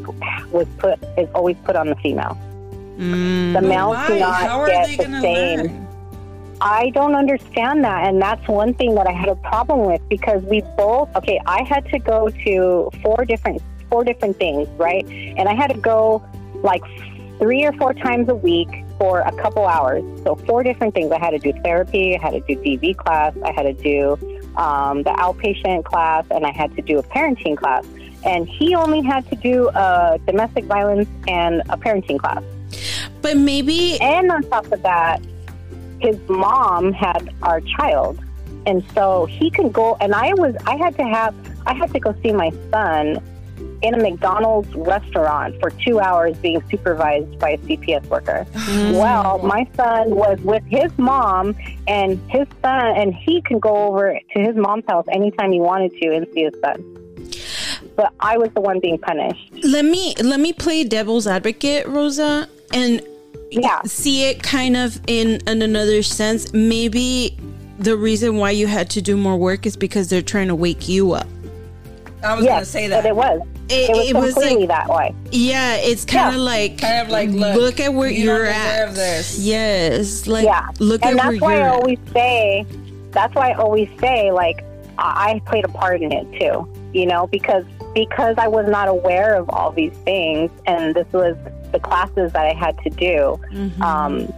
[0.51, 2.38] was put is always put on the female.
[2.97, 3.53] Mm.
[3.53, 5.59] The males do not get the same.
[5.59, 5.92] Learn?
[6.64, 8.07] I don't understand that.
[8.07, 11.61] And that's one thing that I had a problem with because we both, okay, I
[11.64, 15.05] had to go to four different, four different things, right?
[15.05, 16.26] And I had to go
[16.64, 16.82] like
[17.38, 20.03] three or four times a week for a couple hours.
[20.24, 21.11] So four different things.
[21.11, 24.14] I had to do therapy, I had to do DV class, I had to do
[24.55, 27.86] um, the outpatient class, and I had to do a parenting class.
[28.26, 32.41] And he only had to do a domestic violence and a parenting class.
[33.22, 33.99] But maybe.
[33.99, 35.22] And on top of that,
[36.03, 38.19] his mom had our child.
[38.65, 41.35] And so he can go, and I was, I had to have,
[41.65, 43.21] I had to go see my son
[43.81, 48.45] in a McDonald's restaurant for two hours being supervised by a CPS worker.
[48.51, 48.97] Mm-hmm.
[48.97, 51.55] Well, my son was with his mom,
[51.87, 55.91] and his son, and he can go over to his mom's house anytime he wanted
[56.01, 56.99] to and see his son.
[57.95, 59.51] But I was the one being punished.
[59.63, 63.01] Let me let me play devil's advocate, Rosa, and
[63.61, 63.81] yeah.
[63.83, 66.53] see it kind of in, in another sense.
[66.53, 67.37] Maybe
[67.79, 70.87] the reason why you had to do more work is because they're trying to wake
[70.87, 71.27] you up.
[72.23, 73.03] I was yes, gonna say that.
[73.03, 73.41] But it was.
[73.69, 75.15] It, it was it completely was like, that way.
[75.31, 76.39] Yeah, it's kind of yeah.
[76.41, 78.93] like kind of like look, look at where you are at.
[78.93, 79.39] This.
[79.39, 80.69] Yes, like yeah.
[80.79, 82.65] look and at that's why I always say.
[83.11, 84.63] That's why I always say like
[84.97, 86.67] I played a part in it too.
[86.93, 91.35] You know, because because I was not aware of all these things, and this was
[91.74, 93.39] the classes that I had to do.
[93.51, 93.82] Mm-hmm.
[93.82, 94.34] Um,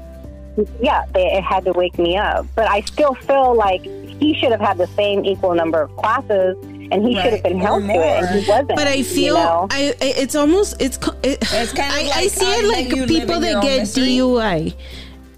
[0.82, 2.48] yeah, they, it had to wake me up.
[2.56, 6.58] But I still feel like he should have had the same equal number of classes
[6.92, 7.24] and he right.
[7.24, 8.76] should have been held to it, and he wasn't.
[8.76, 9.68] But I feel you know?
[9.72, 13.40] I it's almost it's it, it's kind of I, like, I see it like people
[13.40, 14.76] that get DUI.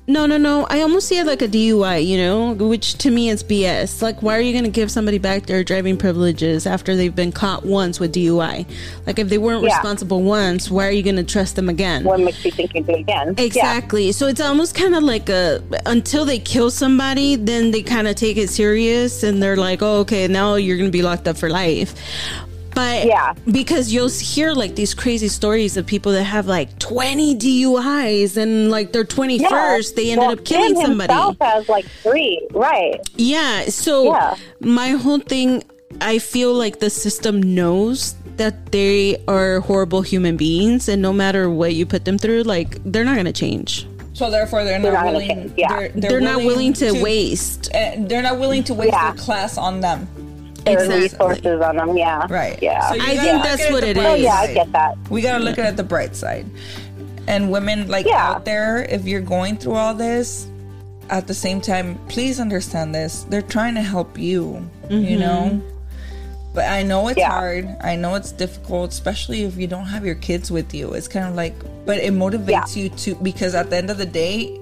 [0.10, 0.66] No, no, no.
[0.70, 4.01] I almost see it like a DUI, you know, which to me is BS.
[4.01, 7.34] Like, why are you going to give somebody back their driving privileges after they've been
[7.34, 8.66] caught once with DUI?
[9.05, 9.76] Like, if they weren't yeah.
[9.76, 12.05] responsible once, why are you going to trust them again?
[12.05, 13.36] What makes you think you do again?
[13.38, 14.05] Exactly.
[14.05, 14.12] Yeah.
[14.14, 18.16] So it's almost kind of like a until they kill somebody, then they kind of
[18.16, 21.38] take it serious and they're like, oh, okay, now you're going to be locked up
[21.38, 21.93] for life.
[22.78, 27.36] But yeah, because you'll hear like these crazy stories of people that have like 20
[27.36, 29.95] DUIs and like their 21st, yeah.
[29.95, 31.11] they ended well, up killing somebody.
[31.11, 32.99] Himself has like three, right?
[33.15, 33.65] Yeah.
[33.69, 34.36] So yeah.
[34.59, 35.63] my whole thing,
[36.01, 41.49] I feel like the system knows that they are horrible human beings, and no matter
[41.49, 43.88] what you put them through, like they're not going to change.
[44.13, 45.51] So therefore, they're, they're not, not, willing.
[45.57, 45.69] Yeah.
[45.69, 47.73] They're, they're, they're willing not willing to, to waste.
[47.73, 49.13] Uh, they're not willing to waste yeah.
[49.13, 50.07] their class on them
[50.74, 50.99] exactly.
[51.01, 51.97] resources on them.
[51.97, 52.28] Yeah.
[52.30, 52.61] Right.
[52.61, 52.89] Yeah.
[52.89, 54.03] So I think that's what it is.
[54.03, 54.97] Oh, yeah, I get that.
[55.09, 56.45] We got to look at the bright side.
[57.28, 58.30] And women like yeah.
[58.30, 60.47] out there, if you're going through all this,
[61.09, 63.24] at the same time, please understand this.
[63.24, 65.03] They're trying to help you, mm-hmm.
[65.03, 65.61] you know?
[66.53, 67.30] But I know it's yeah.
[67.30, 67.68] hard.
[67.82, 70.93] I know it's difficult, especially if you don't have your kids with you.
[70.93, 71.53] It's kind of like,
[71.86, 72.84] but it motivates yeah.
[72.84, 74.57] you to because at the end of the day,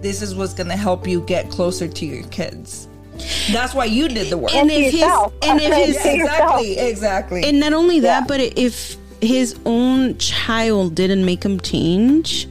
[0.00, 2.86] this is what's going to help you get closer to your kids.
[3.52, 4.54] That's why you did the work.
[4.54, 7.44] And, if his, and if his, yeah, exactly, exactly.
[7.44, 8.26] And not only that, yeah.
[8.26, 12.48] but if his own child didn't make him change,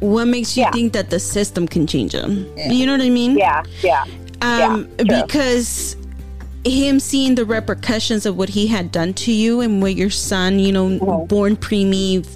[0.00, 0.72] what makes you yeah.
[0.72, 2.46] think that the system can change him?
[2.56, 3.36] You know what I mean?
[3.36, 4.04] Yeah, yeah.
[4.42, 5.96] Um, because
[6.64, 10.58] him seeing the repercussions of what he had done to you and what your son,
[10.58, 11.26] you know, mm-hmm.
[11.26, 12.26] born preemie,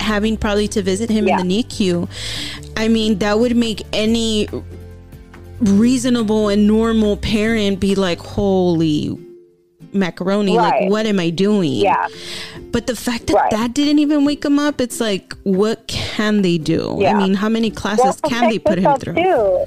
[0.00, 2.08] having probably to visit him in the NICU.
[2.76, 4.48] I mean, that would make any
[5.60, 9.18] reasonable and normal parent be like, holy
[9.92, 10.82] macaroni, right.
[10.82, 11.72] like, what am I doing?
[11.72, 12.08] Yeah.
[12.72, 13.50] But the fact that right.
[13.50, 16.96] that didn't even wake him up, it's like, what can they do?
[16.98, 17.16] Yeah.
[17.16, 19.14] I mean, how many classes well, can they put him through?
[19.14, 19.64] Too.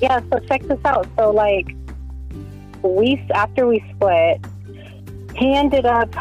[0.00, 1.08] Yeah, so check this out.
[1.16, 1.74] So, like,
[2.82, 4.44] we, after we split,
[5.34, 6.14] he ended up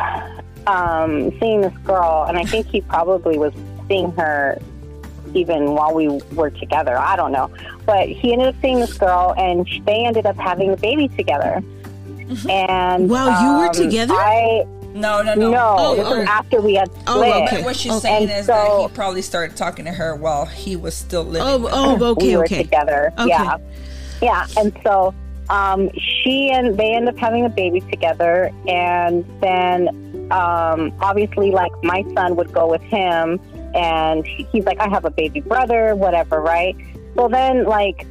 [0.68, 3.54] um, seeing this girl, and I think he probably was
[3.88, 4.60] seeing her
[5.34, 6.98] even while we were together.
[6.98, 7.52] I don't know.
[7.86, 11.64] But he ended up seeing this girl, and they ended up having a baby together.
[12.06, 12.50] Mm-hmm.
[12.50, 14.14] And wow, um, you were um, together.
[14.14, 15.52] I no, no, no.
[15.52, 16.18] No, oh, this oh.
[16.18, 17.34] was after we had oh, split.
[17.34, 17.64] Oh, okay.
[17.64, 18.00] What she's okay.
[18.00, 21.24] saying and is so, that he probably started talking to her while he was still
[21.24, 21.42] living.
[21.48, 22.64] Oh, oh, okay, we were okay.
[22.64, 23.30] Together, okay.
[23.30, 23.58] yeah,
[24.22, 24.48] yeah.
[24.58, 25.14] And so
[25.50, 29.88] um, she and they end up having a baby together, and then
[30.32, 33.40] um, obviously, like my son would go with him,
[33.78, 36.76] and he's like, I have a baby brother, whatever, right?
[37.16, 38.06] Well, then, like,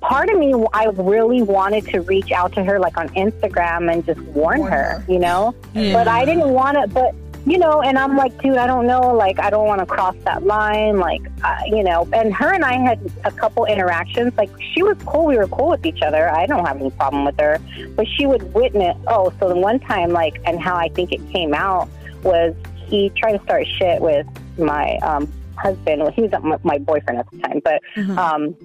[0.00, 4.04] part of me, I really wanted to reach out to her, like on Instagram, and
[4.04, 5.54] just warn, warn her, her, you know.
[5.74, 5.92] Yeah.
[5.92, 6.86] But I didn't want to.
[6.88, 7.14] But
[7.44, 10.14] you know, and I'm like, dude, I don't know, like, I don't want to cross
[10.24, 12.08] that line, like, uh, you know.
[12.12, 14.32] And her and I had a couple interactions.
[14.36, 15.26] Like, she was cool.
[15.26, 16.30] We were cool with each other.
[16.30, 17.58] I don't have any problem with her.
[17.96, 18.96] But she would witness.
[19.08, 21.88] Oh, so the one time, like, and how I think it came out
[22.22, 22.54] was
[22.86, 24.26] he tried to start shit with
[24.58, 26.02] my um, husband.
[26.02, 27.80] Well, he was my boyfriend at the time, but.
[27.96, 28.18] Mm-hmm.
[28.18, 28.56] Um,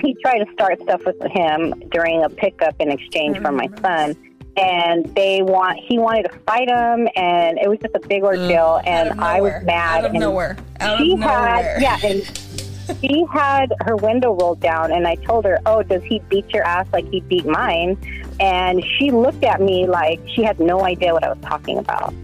[0.00, 4.16] he tried to start stuff with him during a pickup in exchange for my son
[4.56, 8.80] and they want he wanted to fight him and it was just a big ordeal
[8.84, 13.24] and I was mad out of and nowhere out she of had yeah and she
[13.32, 16.86] had her window rolled down and I told her oh does he beat your ass
[16.92, 17.98] like he beat mine
[18.38, 22.14] and she looked at me like she had no idea what I was talking about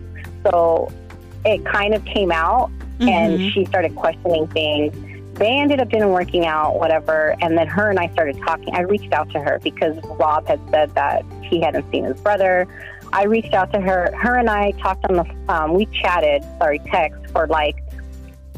[0.44, 0.92] so
[1.44, 3.08] it kind of came out mm-hmm.
[3.08, 4.94] and she started questioning things
[5.40, 7.34] they ended up didn't working out, whatever.
[7.40, 8.74] And then her and I started talking.
[8.74, 12.68] I reached out to her because Rob had said that he hadn't seen his brother.
[13.14, 14.14] I reached out to her.
[14.14, 17.82] Her and I talked on the, um, we chatted, sorry, text for like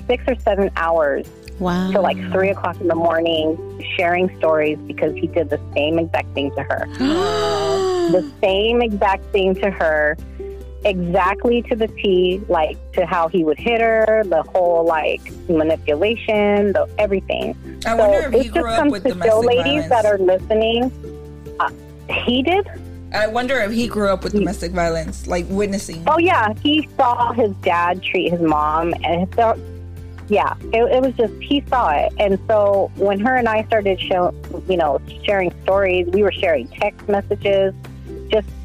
[0.08, 1.28] six or seven hours.
[1.60, 1.92] Wow.
[1.92, 3.56] Till like three o'clock in the morning,
[3.96, 6.86] sharing stories because he did the same exact thing to her.
[6.98, 10.16] the same exact thing to her
[10.84, 16.72] exactly to the T, like to how he would hit her, the whole like manipulation,
[16.72, 17.56] the everything.
[17.86, 19.88] I so wonder if he grew up with domestic ladies violence.
[19.88, 21.56] that are listening.
[21.60, 21.70] Uh,
[22.10, 22.66] he did.
[23.14, 26.02] I wonder if he grew up with domestic violence, like witnessing.
[26.06, 29.54] Oh yeah, he saw his dad treat his mom, and so
[30.28, 34.00] yeah, it, it was just he saw it, and so when her and I started
[34.00, 34.34] show,
[34.68, 37.74] you know, sharing stories, we were sharing text messages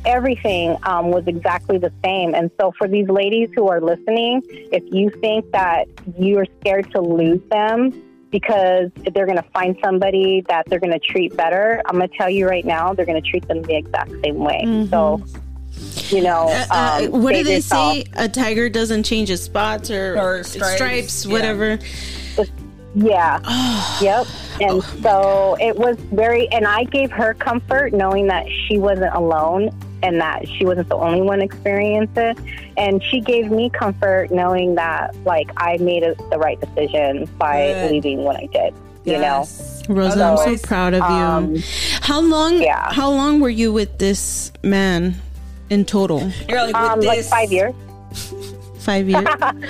[0.07, 2.33] everything um, was exactly the same.
[2.33, 4.41] And so, for these ladies who are listening,
[4.71, 5.87] if you think that
[6.17, 10.99] you're scared to lose them because they're going to find somebody that they're going to
[10.99, 13.75] treat better, I'm going to tell you right now, they're going to treat them the
[13.75, 14.63] exact same way.
[14.65, 14.89] Mm-hmm.
[14.89, 15.23] So,
[16.15, 17.93] you know, uh, uh um, what do they yourself.
[17.93, 18.05] say?
[18.15, 21.79] A tiger doesn't change its spots or, or stripes, stripes whatever.
[22.97, 23.39] Yeah.
[24.01, 24.27] yep.
[24.59, 24.81] And oh.
[25.01, 29.69] so it was very, and I gave her comfort knowing that she wasn't alone
[30.01, 32.37] and that she wasn't the only one experiencing it.
[32.75, 37.67] And she gave me comfort knowing that, like, I made a, the right decision by
[37.67, 37.91] Good.
[37.91, 38.73] leaving what I did.
[39.05, 39.83] Yes.
[39.87, 41.05] You know, Rosa, I'm so proud of you.
[41.05, 41.55] Um,
[42.01, 42.61] how long?
[42.61, 42.91] Yeah.
[42.91, 45.15] How long were you with this man
[45.69, 46.31] in total?
[46.49, 47.73] You're like, um, like five years
[48.87, 49.27] five years?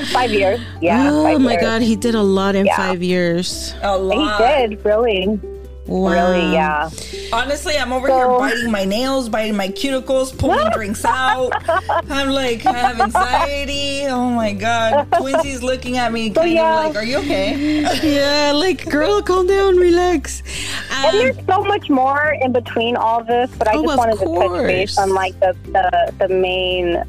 [0.13, 0.59] five years.
[0.79, 1.09] Yeah.
[1.09, 1.61] Oh my years.
[1.63, 2.77] God, he did a lot in yeah.
[2.77, 3.73] five years.
[3.81, 4.37] A lot.
[4.37, 5.39] He did, really.
[5.87, 6.11] Wow.
[6.11, 6.89] Really, yeah.
[7.31, 11.51] Honestly, I'm over so, here biting my nails, biting my cuticles, pulling drinks out.
[12.11, 14.05] I'm like, I have anxiety.
[14.05, 15.07] Oh my god.
[15.13, 16.79] Quincy's looking at me, kind so, yeah.
[16.79, 20.43] of like, "Are you okay?" yeah, like, girl, calm down, relax.
[20.91, 24.17] Um, and there's so much more in between all this, but I oh, just wanted
[24.17, 24.51] course.
[24.51, 27.01] to touch base on like the the, the main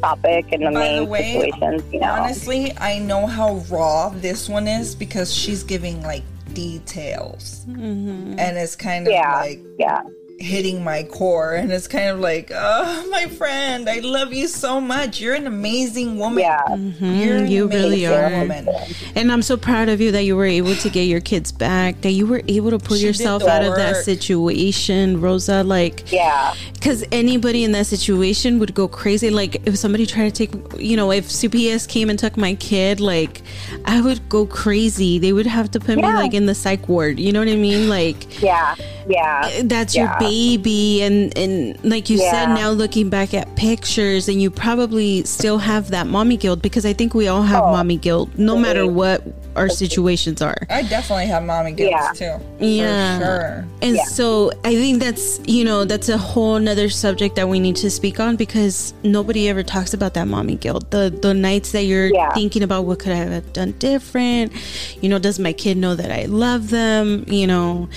[0.00, 1.82] topic and the By main the way, situations.
[1.92, 7.64] You know, honestly, I know how raw this one is because she's giving like details,
[7.68, 8.38] mm-hmm.
[8.38, 10.02] and it's kind of yeah, like yeah.
[10.38, 14.80] Hitting my core and it's kind of like oh my friend i love you so
[14.80, 16.62] much you're an amazing woman Yeah.
[16.68, 18.30] Mm, you really are.
[18.30, 18.68] woman
[19.16, 22.00] And I'm so proud of you that you were able to get your kids back,
[22.02, 25.64] that you were able to pull She yourself the out of that situation, Rosa.
[25.64, 26.54] Like, Yeah.
[26.74, 29.30] because anybody in that situation would go crazy.
[29.30, 33.00] Like, if somebody tried to take, you know, if CPS came and took my kid,
[33.00, 33.42] like,
[33.84, 35.18] I would go crazy.
[35.18, 37.18] They would have to put me like in the psych ward.
[37.18, 37.88] You know what I mean?
[37.88, 38.76] Like, Yeah.
[39.08, 39.48] Yeah.
[39.52, 41.02] Eh, that's your baby.
[41.02, 45.90] And and like you said now looking back at pictures and you probably still have
[45.90, 49.22] that mommy guilt because i think we all have Oh, mommy guilt no matter what
[49.56, 50.56] our situations are.
[50.70, 52.12] I definitely have mommy guilt Yeah.
[52.14, 52.64] too.
[52.64, 53.18] Yeah.
[53.18, 53.64] sure.
[53.82, 54.04] And Yeah.
[54.04, 57.90] so i think that's you know that's a whole nother subject that we need to
[57.90, 60.90] speak on because nobody ever talks about that mommy guilt.
[60.90, 62.32] The the nights that you're Yeah.
[62.34, 64.52] thinking about what could i have done different.
[65.00, 67.24] You know does my kid know that i love them?
[67.28, 67.88] You know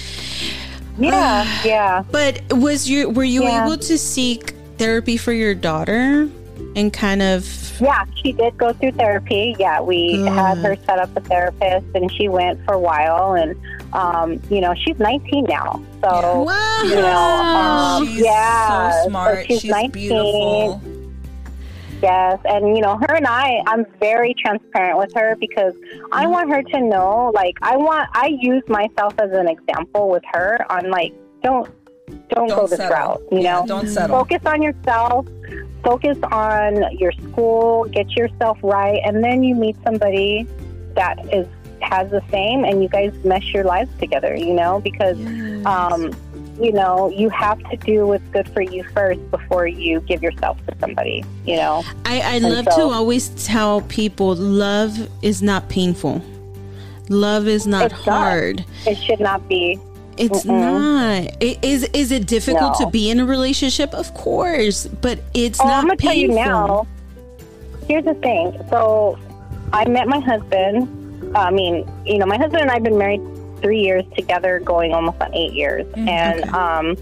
[0.98, 1.46] Yeah.
[1.64, 2.04] Yeah.
[2.12, 3.66] But was you were you Yeah.
[3.66, 6.28] able to seek therapy for your daughter
[6.76, 7.46] and kind of
[7.82, 9.56] Yeah, she did go through therapy.
[9.60, 10.28] Yeah, we Good.
[10.32, 13.34] had her set up a therapist, and she went for a while.
[13.34, 13.56] And
[13.94, 19.10] um, you know, she's 19 now, so wow you know, um, she's yeah, so so
[19.10, 19.92] smart she's she's, 19.
[19.92, 20.82] beautiful
[22.02, 25.74] yes, and you know, her and I, I'm very transparent with her because
[26.12, 30.24] I want her to know, like, I want, I use myself as an example with
[30.34, 31.70] her on like, don't,
[32.30, 32.96] don't, go don't this settle.
[32.96, 33.66] route, you Yeah, know.
[33.68, 34.18] don't settle.
[34.18, 35.28] Focus on yourself
[35.84, 40.48] focus on your school get yourself right and then you meet somebody
[40.96, 41.48] that is
[41.82, 44.80] has the same and you guys mesh your lives together you know?
[44.80, 45.18] Because
[45.66, 46.12] um
[46.62, 50.58] you know you have to do what's good for you first before you give yourself
[50.68, 54.92] to somebody you know I, I And love to always tell people love
[55.24, 56.22] is not painful.
[57.10, 58.64] Love is not hard.
[58.86, 59.80] it should not be
[60.18, 61.26] It's Mm-mm.
[61.26, 61.42] not.
[61.42, 62.86] Is is it difficult No.
[62.86, 63.94] to be in a relationship?
[63.94, 66.46] Of course, but it's oh not i'm gonna tell you painful.
[66.46, 66.88] now
[67.88, 69.18] here's the thing so
[69.74, 70.88] i met my husband
[71.36, 71.74] i mean
[72.06, 73.22] you know my husband and i've been married
[73.62, 76.50] three years together going almost on eight years Mm, and okay.
[76.52, 76.98] um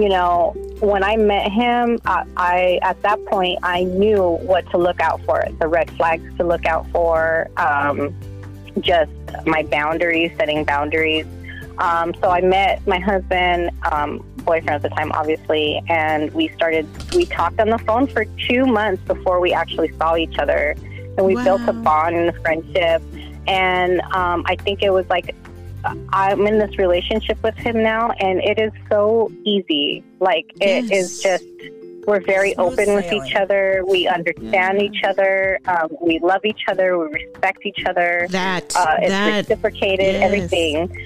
[0.00, 4.78] you know when i met him I, I at that point i knew what to
[4.78, 8.14] look out for the red flags to look out for um
[8.80, 9.12] just
[9.46, 11.26] my boundaries setting boundaries
[11.78, 16.86] um, so I met my husband, um, boyfriend at the time, obviously, and we started.
[17.14, 20.76] We talked on the phone for two months before we actually saw each other,
[21.16, 23.02] and we built a bond and a friendship.
[23.46, 25.34] And um, I think it was like
[26.12, 30.04] I'm in this relationship with him now, and it is so easy.
[30.20, 31.40] Like it is Yes.
[31.40, 31.44] just.
[32.04, 33.84] We're very Smooth open with each other.
[33.86, 34.86] We understand Yeah.
[34.88, 35.60] each other.
[35.66, 36.98] Um, we love each other.
[36.98, 38.26] We respect each other.
[38.30, 40.14] That Uh, it's that reciprocated.
[40.14, 40.22] yes.
[40.24, 40.96] Everything.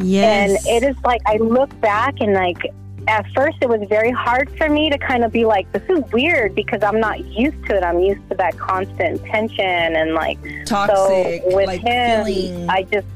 [0.00, 0.58] yes.
[0.58, 2.58] And it is like I look back and like
[3.06, 6.02] at first it was very hard for me to kind of be like, this is
[6.12, 7.84] weird because I'm not used to it.
[7.84, 9.64] I'm used to that constant tension
[9.96, 13.06] and like toxic so with like him, feeling I just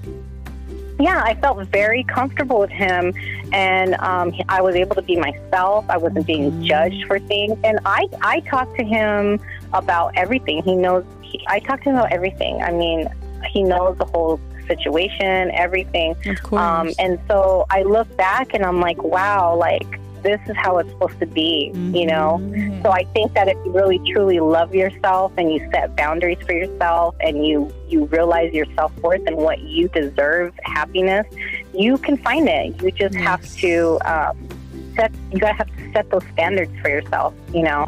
[0.98, 3.12] yeah, I felt very comfortable with him,
[3.52, 5.84] and um, I was able to be myself.
[5.88, 9.40] I wasn't being judged for things, and I I talked to him
[9.72, 10.62] about everything.
[10.62, 11.04] He knows.
[11.22, 12.62] He, I talked to him about everything.
[12.62, 13.08] I mean,
[13.50, 16.16] he knows the whole situation, everything.
[16.26, 16.62] of course.
[16.62, 20.90] Um, and so I look back and I'm like, wow, like this is how it's
[20.90, 22.40] supposed to be, you know?
[22.42, 22.82] Mhm.
[22.82, 26.52] So I think that if you really truly love yourself and you set boundaries for
[26.52, 31.26] yourself and you, you realize your self worth and what you deserve happiness,
[31.72, 32.82] you can find it.
[32.82, 34.36] You just have to um,
[34.96, 37.86] set, you gotta have to set those standards for yourself, you know?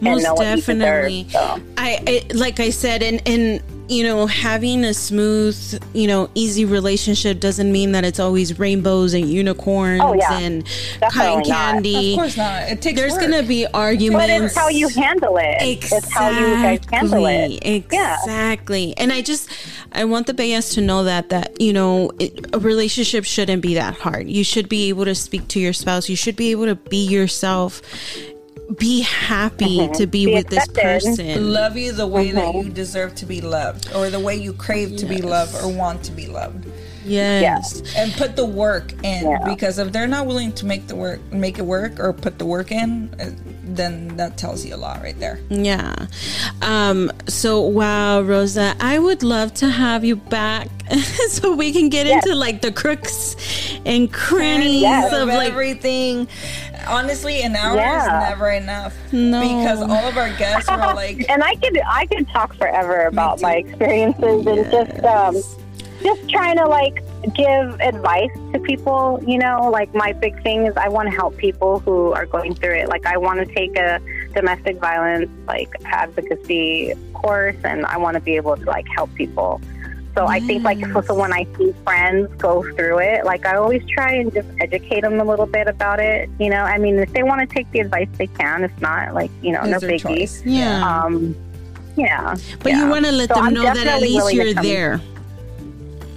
[0.00, 1.24] Most know definitely.
[1.24, 1.32] deserve.
[1.32, 1.62] So.
[1.76, 5.56] I, I like I said, and and you know, having a smooth,
[5.94, 10.38] you know, easy relationship doesn't mean that it's always rainbows and unicorns Oh, yeah.
[10.38, 10.64] and
[11.00, 11.46] Definitely cotton not.
[11.46, 12.12] candy.
[12.14, 14.24] of course not it takes There's gonna be arguments.
[14.24, 14.52] But arguments.
[14.54, 15.56] it's how you handle it.
[15.62, 15.98] Exactly.
[15.98, 17.84] It's how you guys handle it.
[17.92, 18.16] Yeah.
[18.22, 18.96] Exactly.
[18.96, 19.48] And I just,
[19.92, 23.74] I want the Bayas to know that, that, you know, it, a relationship shouldn't be
[23.74, 24.28] that hard.
[24.28, 26.08] You should be able to speak to your spouse.
[26.08, 27.82] You should be able to be yourself.
[28.78, 31.52] Be happy to be, Be with this person.
[31.52, 32.64] love you the way that Mhm.
[32.64, 36.02] you deserve to be loved or the way you crave to be loved or want
[36.04, 36.66] to be loved
[37.06, 37.82] Yes.
[37.96, 39.38] and put the work in Yeah.
[39.46, 42.46] because if they're not willing to make the work make it work or put the
[42.46, 43.30] work in uh,
[43.64, 45.94] then that tells you a lot right there Yeah.
[46.62, 50.68] Um, so wow, Rosa, I would love to have you back
[51.30, 52.24] so we can get Yes.
[52.24, 53.36] into like the crooks
[53.84, 55.12] and crannies Yes.
[55.12, 56.28] of of like everything
[56.88, 58.02] honestly an hour Yeah.
[58.24, 59.40] is never enough No.
[59.40, 63.40] because all of our guests were like and I could I could talk forever about
[63.40, 65.34] my experiences and just um,
[66.06, 67.02] just trying to like
[67.34, 69.20] give advice to people.
[69.26, 72.54] You know, like my big thing is I want to help people who are going
[72.54, 72.88] through it.
[72.88, 74.00] Like I want to take a
[74.32, 79.60] domestic violence like advocacy course, and I want to be able to like help people.
[80.14, 80.30] So yes.
[80.30, 84.12] I think like so when I see friends go through it, like I always try
[84.12, 86.30] and just educate them a little bit about it.
[86.38, 88.64] You know, I mean, if they want to take the advice, they can.
[88.64, 90.20] If not, like you know, it's no biggie.
[90.20, 90.42] Choice.
[90.46, 90.86] Yeah.
[90.88, 91.36] Um,
[91.96, 92.36] yeah.
[92.62, 92.84] But yeah.
[92.84, 95.00] you want to let so them I'm know that at least you're there.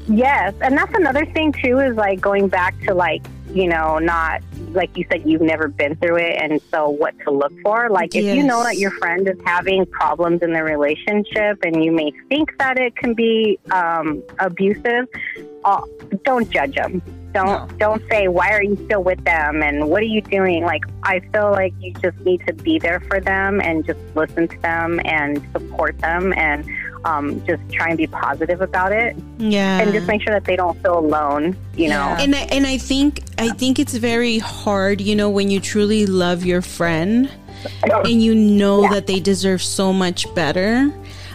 [0.09, 4.41] Yes, and that's another thing too is like going back to like you know not
[4.73, 8.13] like you said you've never been through it and so what to look for like
[8.13, 8.25] yes.
[8.25, 12.11] if you know that your friend is having problems in the relationship and you may
[12.27, 15.07] think that it can be um, abusive
[15.65, 15.81] uh,
[16.23, 17.01] don't judge them
[17.31, 17.77] don't no.
[17.77, 21.19] don't say why are you still with them and what are you doing like i
[21.31, 24.99] feel like you just need to be there for them and just listen to them
[25.05, 26.65] and support them and
[27.05, 29.15] um, just try and be positive about it.
[29.37, 29.79] Yeah.
[29.79, 32.15] And just make sure that they don't feel alone, you know.
[32.19, 36.05] And I, and I think I think it's very hard, you know, when you truly
[36.05, 37.29] love your friend
[37.83, 38.89] and you know yeah.
[38.91, 40.93] that they deserve so much better.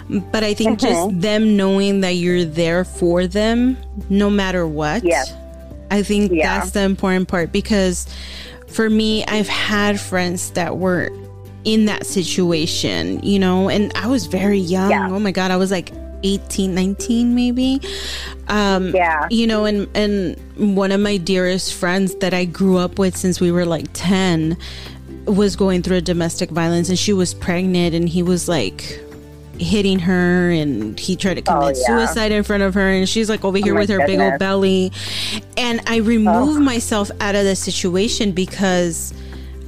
[0.08, 0.86] But I think mm-hmm.
[0.86, 3.78] just them knowing that you're there for them
[4.10, 5.02] no matter what.
[5.02, 5.24] Yeah.
[5.90, 6.58] I think yeah.
[6.58, 8.06] that's the important part because
[8.68, 11.10] for me, I've had friends that were
[11.64, 14.90] in that situation, you know, and I was very young.
[14.90, 15.10] Yeah.
[15.10, 15.92] Oh my God, I was like
[16.22, 17.80] 18, 19 maybe.
[18.48, 19.26] Um, yeah.
[19.30, 20.36] You know, and, and
[20.76, 24.56] one of my dearest friends that I grew up with since we were like 10
[25.26, 29.00] was going through a domestic violence and she was pregnant and he was like
[29.58, 32.06] hitting her and he tried to oh, commit oh, yeah.
[32.06, 34.16] suicide in front of her and she's like over here oh with her goodness.
[34.16, 34.92] big old belly
[35.56, 36.60] and i removed oh.
[36.60, 39.14] myself out of the situation because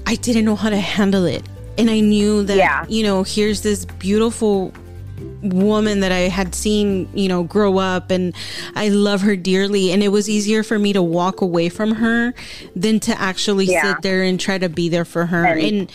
[0.05, 1.43] i didn't know how to handle it
[1.79, 2.85] and I knew that yeah.
[2.89, 4.73] you know here's this beautiful
[5.43, 8.35] woman that I had seen, you know, grow up and
[8.75, 12.35] I love her dearly and it was easier for me to walk away from her
[12.75, 13.83] than to actually yeah.
[13.83, 15.45] sit there and try to be there for her.
[15.45, 15.93] And, and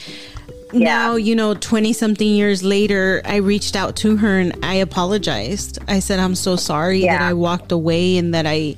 [0.73, 0.85] yeah.
[0.85, 5.79] now, you know, 20 something years later, I reached out to her and I apologized.
[5.87, 7.17] I said I'm so sorry yeah.
[7.17, 8.75] that I walked away and that I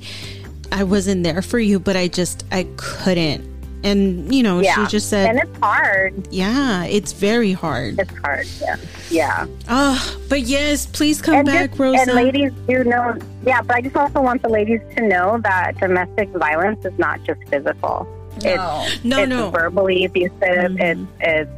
[0.72, 3.53] I wasn't there for you, but I just I couldn't
[3.84, 4.74] and, you know, yeah.
[4.74, 5.28] she just said.
[5.28, 6.26] And it's hard.
[6.32, 7.98] Yeah, it's very hard.
[7.98, 8.46] It's hard.
[8.60, 8.76] Yeah.
[9.10, 9.46] Yeah.
[9.68, 12.00] Oh, but yes, please come and back, just, Rosa.
[12.00, 13.16] And ladies do know.
[13.44, 17.22] Yeah, but I just also want the ladies to know that domestic violence is not
[17.24, 18.08] just physical.
[18.42, 18.84] No.
[18.86, 19.50] It's, no, it's no.
[19.50, 20.32] verbally abusive.
[20.40, 20.80] Mm-hmm.
[20.80, 21.50] It's, it's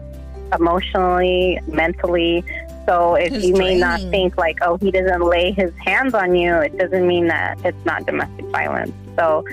[0.59, 2.45] emotionally, mentally.
[2.87, 6.55] So if you may not think like, oh, he doesn't lay his hands on you,
[6.55, 8.93] it doesn't mean that it's not domestic violence.
[9.16, 9.45] So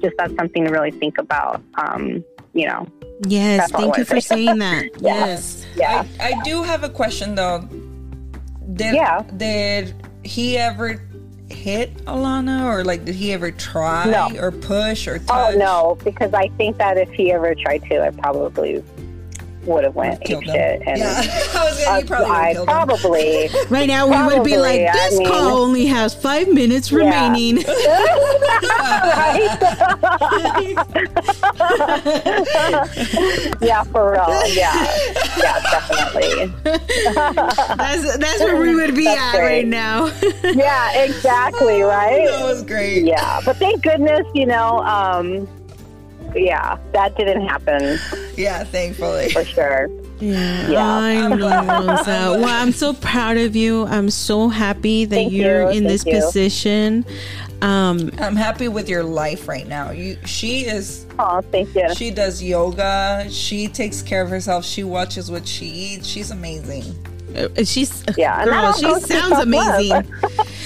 [0.00, 1.62] just that's something to really think about.
[1.74, 2.24] Um,
[2.54, 2.86] you know.
[3.26, 4.84] Yes, thank you for saying that.
[5.00, 5.26] yeah.
[5.26, 5.66] Yes.
[5.76, 6.06] Yeah.
[6.20, 7.68] I, I do have a question though.
[8.74, 9.22] Did, yeah.
[9.36, 11.02] Did he ever
[11.50, 14.40] hit Alana or like did he ever try no.
[14.40, 15.54] or push or touch?
[15.54, 18.84] Oh no, because I think that if he ever tried to, I probably
[19.68, 20.82] would have went ape shit.
[20.86, 21.22] And yeah,
[21.54, 25.58] I was gonna, probably, probably right now we would be like, this I mean, call
[25.58, 26.98] only has five minutes yeah.
[26.98, 27.58] remaining.
[33.60, 34.28] yeah, for real.
[34.54, 34.86] Yeah,
[35.36, 36.46] yeah, definitely.
[37.76, 39.44] that's that's where we would be that's at great.
[39.44, 40.06] right now.
[40.42, 41.82] yeah, exactly.
[41.82, 42.26] Right.
[42.26, 43.04] That was great.
[43.04, 44.78] Yeah, but thank goodness, you know.
[44.80, 45.48] Um,
[46.34, 47.98] yeah, that didn't happen.
[48.36, 49.30] Yeah, thankfully.
[49.30, 49.88] For sure.
[50.20, 50.86] Yeah, yeah.
[50.86, 51.36] I know,
[51.96, 52.38] Rosa.
[52.40, 53.86] well, I'm so proud of you.
[53.86, 55.68] I'm so happy that Thank you're you.
[55.68, 56.14] in Thank this you.
[56.20, 57.04] position.
[57.62, 59.90] Um, I'm happy with your life right now.
[59.90, 61.06] You, she is.
[61.18, 61.92] Oh, thank you.
[61.94, 63.26] She does yoga.
[63.30, 64.64] She takes care of herself.
[64.64, 66.06] She watches what she eats.
[66.06, 66.84] She's amazing.
[67.36, 68.72] Uh, she's yeah, girl.
[68.72, 69.90] She sounds amazing.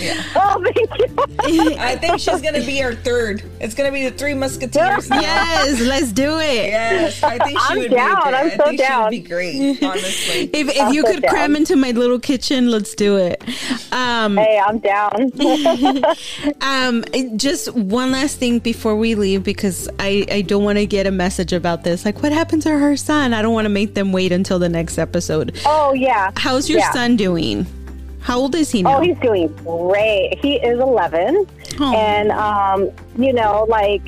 [0.01, 0.23] yeah.
[0.37, 1.77] Oh, thank you.
[1.79, 3.43] I think she's gonna be our third.
[3.61, 5.09] It's gonna be the Three Musketeers.
[5.11, 6.67] yes, let's do it.
[6.69, 8.17] Yes, I think she I'm would down.
[8.17, 8.23] be.
[8.25, 8.35] Good.
[8.35, 9.13] I'm so I think down.
[9.13, 9.83] She would be great.
[9.83, 11.31] Honestly, if if you could down.
[11.31, 13.43] cram into my little kitchen, let's do it.
[13.93, 15.33] Um, hey, I'm down.
[16.61, 17.05] um,
[17.37, 21.11] just one last thing before we leave, because I I don't want to get a
[21.11, 22.05] message about this.
[22.05, 23.35] Like, what happened to her son?
[23.35, 25.59] I don't want to make them wait until the next episode.
[25.67, 26.31] Oh yeah.
[26.37, 26.93] How How's your yeah.
[26.93, 27.65] son doing?
[28.21, 28.99] How old is he now?
[28.99, 30.39] Oh, he's doing great.
[30.43, 31.47] He is 11.
[31.81, 31.97] Oh.
[31.97, 34.07] And, um, you know, like,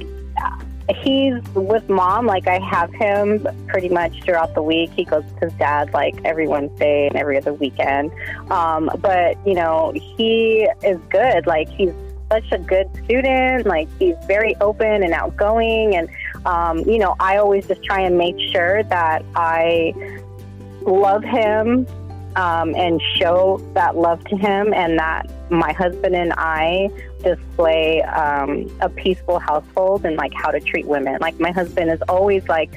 [1.03, 2.27] he's with mom.
[2.27, 4.91] Like, I have him pretty much throughout the week.
[4.93, 8.13] He goes with his dad, like, every Wednesday and every other weekend.
[8.51, 11.47] Um, but, you know, he is good.
[11.47, 11.95] Like, he's
[12.31, 13.65] such a good student.
[13.65, 15.97] Like, he's very open and outgoing.
[15.97, 16.11] And,
[16.45, 19.95] um, you know, I always just try and make sure that I
[20.83, 21.87] love him
[22.37, 26.91] um, and show that love to him, and that my husband and I
[27.23, 31.19] display um, a peaceful household and like how to treat women.
[31.21, 32.71] Like my husband is always like,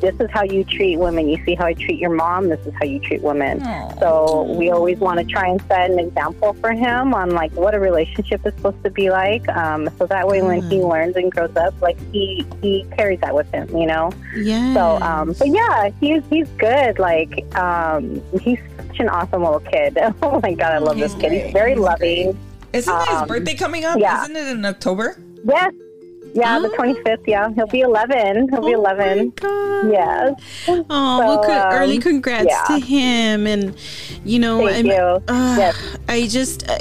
[0.00, 1.28] this is how you treat women.
[1.28, 2.48] You see how I treat your mom.
[2.48, 3.60] This is how you treat women.
[3.60, 4.00] Aww.
[4.00, 7.74] So we always want to try and set an example for him on like what
[7.74, 9.46] a relationship is supposed to be like.
[9.50, 13.34] Um, so that way, when he learns and grows up, like he he carries that
[13.34, 14.10] with him, you know.
[14.34, 14.72] Yeah.
[14.74, 16.98] So, um, but yeah, he's he's good.
[16.98, 18.60] Like, um, he's
[18.94, 19.98] such an awesome little kid.
[20.22, 21.32] oh my god, I love this kid.
[21.32, 22.32] He's very he's loving.
[22.32, 22.36] Great.
[22.72, 23.98] Isn't his um, birthday coming up?
[23.98, 24.22] Yeah.
[24.22, 25.16] Isn't it in October?
[25.44, 25.72] Yes,
[26.34, 27.26] yeah, the 25th.
[27.26, 28.48] Yeah, he'll be 11.
[28.48, 29.32] He'll be 11.
[29.42, 30.40] Oh yes.
[30.66, 32.64] Oh, so, well, co- um, early congrats yeah.
[32.64, 33.46] to him.
[33.46, 33.76] And,
[34.24, 34.92] you know, Thank you.
[34.92, 35.96] Uh, yes.
[36.08, 36.78] I just, uh,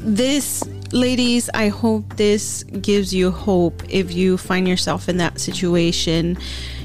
[0.00, 6.36] this, ladies, I hope this gives you hope if you find yourself in that situation.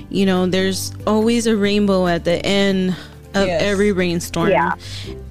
[0.09, 2.95] You know, there's always a rainbow at the end
[3.41, 3.61] of yes.
[3.61, 4.49] every rainstorm.
[4.49, 4.73] Yeah.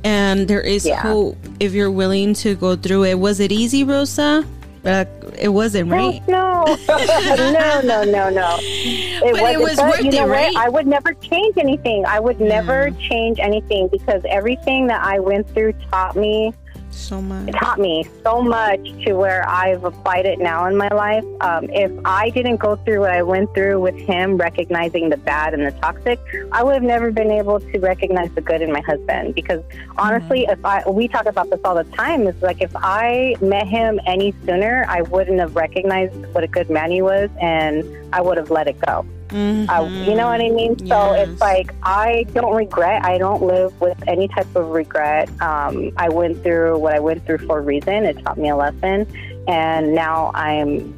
[0.04, 1.00] And there is yeah.
[1.00, 3.18] hope if you're willing to go through it.
[3.18, 4.44] Was it easy, Rosa?
[4.82, 6.22] But it wasn't, right?
[6.28, 8.58] No, no, no, no, no.
[9.16, 10.54] It, but was, it was worth you know it, right?
[10.54, 10.66] What?
[10.66, 12.04] I would never change anything.
[12.06, 16.52] I would never change anything because everything that I went through taught me
[16.96, 17.48] so much.
[17.48, 21.24] It taught me so much to where I've applied it now in my life.
[21.40, 25.54] Um, if I didn't go through what I went through with him, recognizing the bad
[25.54, 26.18] and the toxic,
[26.52, 29.34] I would have never been able to recognize the good in my husband.
[29.34, 29.62] Because
[29.98, 30.52] honestly, mm-hmm.
[30.52, 34.00] if I we talk about this all the time, it's like if I met him
[34.06, 38.36] any sooner, I wouldn't have recognized what a good man he was, and I would
[38.36, 39.06] have let it go.
[39.28, 39.68] Mm-hmm.
[39.68, 40.76] Uh, you know what I mean?
[40.78, 40.88] Yes.
[40.88, 43.04] So it's like I don't regret.
[43.04, 45.28] I don't live with any type of regret.
[45.40, 48.04] Um, I went through what I went through for a reason.
[48.04, 49.06] It taught me a lesson,
[49.48, 50.94] and now I'm.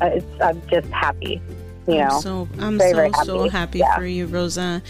[0.00, 1.42] Uh, I'm just happy.
[1.86, 3.26] You know, I'm so I'm very, so very happy.
[3.26, 3.96] so happy yeah.
[3.96, 4.82] for you, Rosa.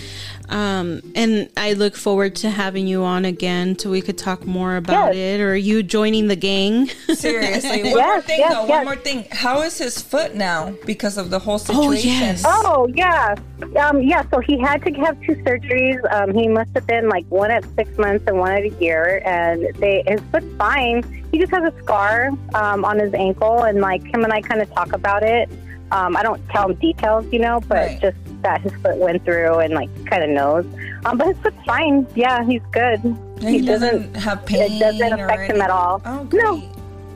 [0.51, 4.75] Um, and I look forward to having you on again so we could talk more
[4.75, 5.39] about yes.
[5.39, 6.89] it or you joining the gang.
[7.15, 7.85] Seriously.
[7.85, 9.27] One yes, more thing yes, though, one more thing.
[9.31, 12.11] How is his foot now because of the whole situation?
[12.11, 12.45] Oh, yes.
[12.47, 13.35] oh yeah.
[13.81, 16.01] Um, yeah, so he had to have two surgeries.
[16.13, 19.23] Um, he must have been like one at six months and one at a year
[19.25, 21.05] and they his foot's fine.
[21.31, 24.61] He just has a scar um, on his ankle and like him and I kind
[24.61, 25.49] of talk about it.
[25.93, 28.01] Um, I don't tell him details, you know, but right.
[28.01, 30.65] just that his foot went through and like kind of knows.
[31.05, 32.07] Um, but his foot's fine.
[32.15, 33.01] Yeah, he's good.
[33.41, 34.73] he, he doesn't, doesn't, have pain.
[34.73, 36.03] It doesn't affect him at all.
[36.05, 36.43] Oh, great.
[36.43, 36.63] No.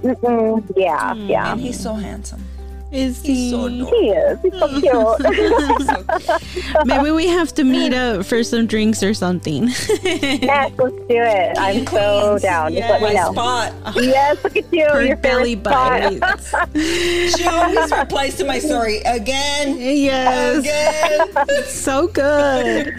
[0.02, 0.72] Mm-mm.
[0.76, 1.52] Yeah, mm, yeah.
[1.52, 2.44] And he's so handsome.
[2.92, 3.50] Is he?
[3.50, 4.38] So he is.
[4.42, 6.42] He's so cute.
[6.84, 9.64] Maybe we have to meet up for some drinks or something.
[10.02, 11.58] yes, let's do it.
[11.58, 12.72] I'm so down.
[12.72, 12.90] Yes.
[12.90, 13.32] Just let me know.
[13.32, 13.72] Spot.
[13.96, 14.86] Yes, look at you.
[14.86, 16.20] Her Your belly button.
[16.74, 19.76] she always replies to my story again.
[19.78, 20.58] Yes.
[20.60, 21.64] Again.
[21.64, 22.94] so good.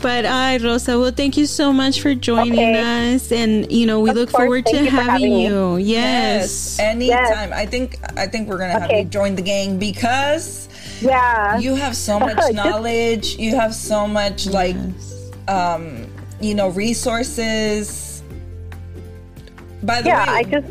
[0.00, 3.14] But I, uh, Rosa, well, thank you so much for joining okay.
[3.14, 5.76] us, and you know we of look course, forward to having, having you.
[5.76, 5.88] Yes.
[5.88, 6.78] yes.
[6.78, 7.50] Anytime.
[7.50, 7.52] Yes.
[7.52, 8.96] I think I think we're gonna okay.
[8.96, 10.67] have you join the gang because
[11.00, 13.36] yeah, you have so much knowledge.
[13.38, 14.76] You have so much like,
[15.48, 16.06] um,
[16.40, 18.22] you know, resources.
[19.82, 20.66] By the yeah, way, I just.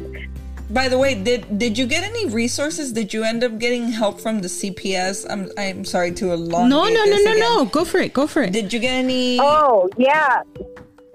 [0.69, 2.91] By the way, did did you get any resources?
[2.91, 5.25] Did you end up getting help from the CPS?
[5.29, 6.67] I'm I'm sorry to a long.
[6.67, 7.65] No, no, no, no, no.
[7.65, 8.11] Go for it.
[8.11, 8.51] Go for it.
[8.51, 9.39] Did you get any?
[9.39, 10.41] Oh yeah,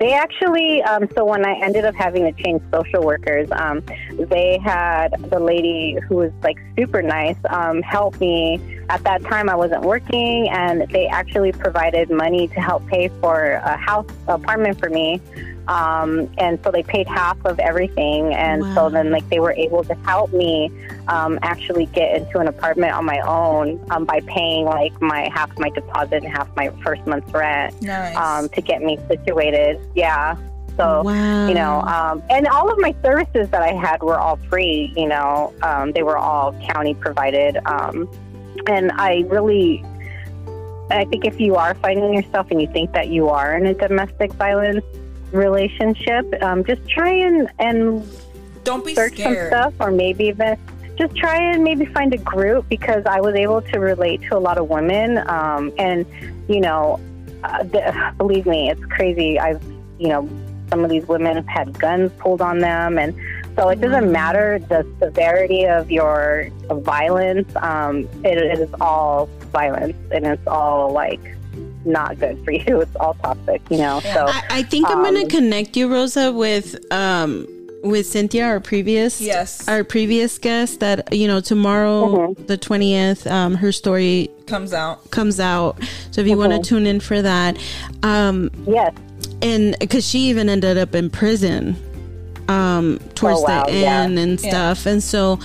[0.03, 3.85] they actually, um, so when I ended up having to change social workers, um,
[4.19, 8.61] they had the lady who was like super nice um, help me.
[8.89, 13.53] At that time, I wasn't working, and they actually provided money to help pay for
[13.53, 15.21] a house apartment for me.
[15.69, 18.35] Um, and so they paid half of everything.
[18.35, 18.75] And wow.
[18.75, 20.71] so then, like, they were able to help me
[21.09, 25.57] um, actually get into an apartment on my own um, by paying like my half
[25.59, 28.17] my deposit and half my first month's rent nice.
[28.17, 29.81] um, to get me situated.
[29.95, 30.37] Yeah.
[30.77, 31.49] So, wow.
[31.49, 35.07] you know, um, and all of my services that I had were all free, you
[35.07, 37.59] know, um, they were all county provided.
[37.67, 38.11] Um,
[38.67, 39.85] and I really,
[40.91, 43.75] I think if you are finding yourself and you think that you are in a
[43.75, 44.85] domestic violence
[45.33, 48.09] relationship, um, just try and, and
[48.65, 49.51] don't be search scared.
[49.51, 50.59] some stuff or maybe even
[50.97, 54.39] just try and maybe find a group because I was able to relate to a
[54.39, 55.19] lot of women.
[55.29, 56.07] Um, and,
[56.49, 57.01] you know,
[57.45, 59.39] uh, the, believe me, it's crazy.
[59.39, 59.63] I've,
[59.99, 60.29] you know,
[60.69, 62.99] some of these women have had guns pulled on them.
[62.99, 63.15] And
[63.57, 64.13] so it doesn't mm-hmm.
[64.13, 67.51] matter the severity of your violence.
[67.57, 71.21] Um, it, it is all violence and it's all like
[71.85, 72.81] not good for you.
[72.83, 74.01] It's all toxic, you know.
[74.01, 77.47] So I, I think I'm going to um, connect you, Rosa, with um,
[77.83, 80.81] with Cynthia, our previous yes, our previous guest.
[80.81, 82.47] That you know tomorrow, mm-hmm.
[82.47, 85.79] the twentieth, um, her story comes out comes out.
[86.11, 86.51] So if you mm-hmm.
[86.51, 87.59] want to tune in for that,
[88.03, 88.95] um, yes,
[89.43, 91.77] and because she even ended up in prison
[92.49, 93.65] um towards oh, wow.
[93.67, 94.23] the end yeah.
[94.23, 94.93] and stuff yeah.
[94.93, 95.39] and so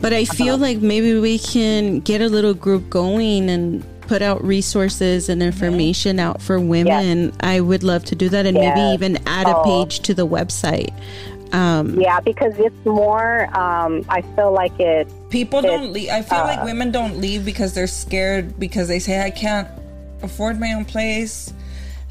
[0.00, 0.64] but i feel uh-huh.
[0.64, 6.18] like maybe we can get a little group going and put out resources and information
[6.18, 6.28] mm-hmm.
[6.28, 7.34] out for women yes.
[7.40, 8.76] i would love to do that and yes.
[8.76, 9.62] maybe even add oh.
[9.62, 10.92] a page to the website
[11.54, 16.40] um, yeah because it's more um, i feel like it people don't leave i feel
[16.40, 19.66] uh, like women don't leave because they're scared because they say i can't
[20.22, 21.54] afford my own place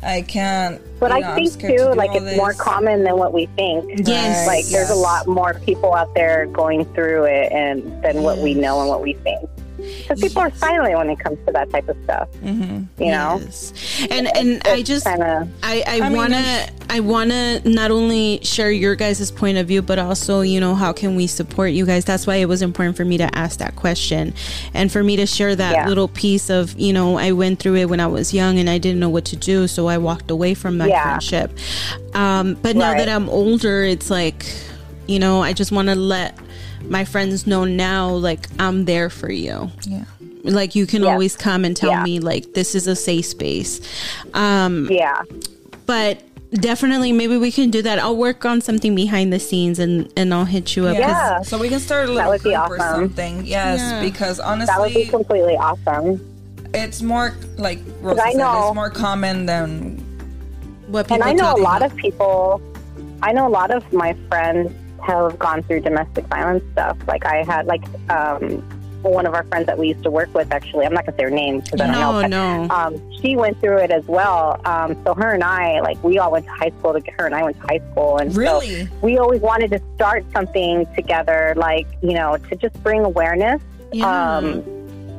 [0.03, 0.81] I can't.
[0.99, 2.35] But I know, think too, to like it's this.
[2.35, 4.07] more common than what we think.
[4.07, 4.71] Yes, like yes.
[4.71, 8.23] there's a lot more people out there going through it, and than yes.
[8.23, 9.47] what we know and what we think.
[9.81, 10.53] Because people yes.
[10.53, 12.29] are silent when it comes to that type of stuff.
[12.43, 13.03] Mm-hmm.
[13.03, 13.41] You know,
[14.09, 18.39] and and it's I just kinda, I I, I wanna mean, I wanna not only
[18.43, 21.85] share your guys' point of view, but also you know how can we support you
[21.85, 22.05] guys.
[22.05, 24.33] That's why it was important for me to ask that question,
[24.73, 25.87] and for me to share that yeah.
[25.87, 28.77] little piece of you know I went through it when I was young and I
[28.77, 31.03] didn't know what to do, so I walked away from my yeah.
[31.03, 31.57] friendship.
[32.13, 32.97] Um, but now right.
[32.99, 34.45] that I'm older, it's like
[35.07, 36.37] you know I just want to let
[36.89, 39.69] my friends know now like I'm there for you.
[39.87, 40.05] Yeah.
[40.43, 41.11] Like you can yes.
[41.11, 42.03] always come and tell yeah.
[42.03, 43.81] me like this is a safe space.
[44.33, 45.21] Um Yeah.
[45.85, 46.21] But
[46.51, 47.99] definitely maybe we can do that.
[47.99, 50.97] I'll work on something behind the scenes and and I'll hit you up.
[50.97, 51.41] Yeah.
[51.41, 52.73] So we can start a little group awesome.
[52.73, 53.45] or something.
[53.45, 54.01] Yes, yeah.
[54.01, 56.27] because honestly That would be completely awesome.
[56.73, 59.97] It's more like Rosa I know, said, it's more common than
[60.87, 62.61] what people And I know a lot of people
[63.23, 66.97] I know a lot of my friends have gone through domestic violence stuff.
[67.07, 68.63] Like I had like um,
[69.03, 70.51] one of our friends that we used to work with.
[70.51, 72.21] Actually, I'm not gonna say her name because I don't no, know.
[72.21, 74.61] But, no, um, she went through it as well.
[74.65, 76.93] Um, so her and I, like, we all went to high school.
[76.93, 79.81] To, her and I went to high school, and really, so we always wanted to
[79.95, 81.53] start something together.
[81.57, 83.61] Like, you know, to just bring awareness
[83.91, 84.37] yeah.
[84.37, 84.63] um,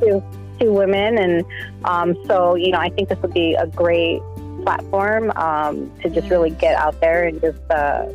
[0.00, 0.22] to
[0.60, 1.44] to women, and
[1.84, 4.20] um, so you know, I think this would be a great
[4.64, 7.60] platform um, to just really get out there and just.
[7.70, 8.06] Uh,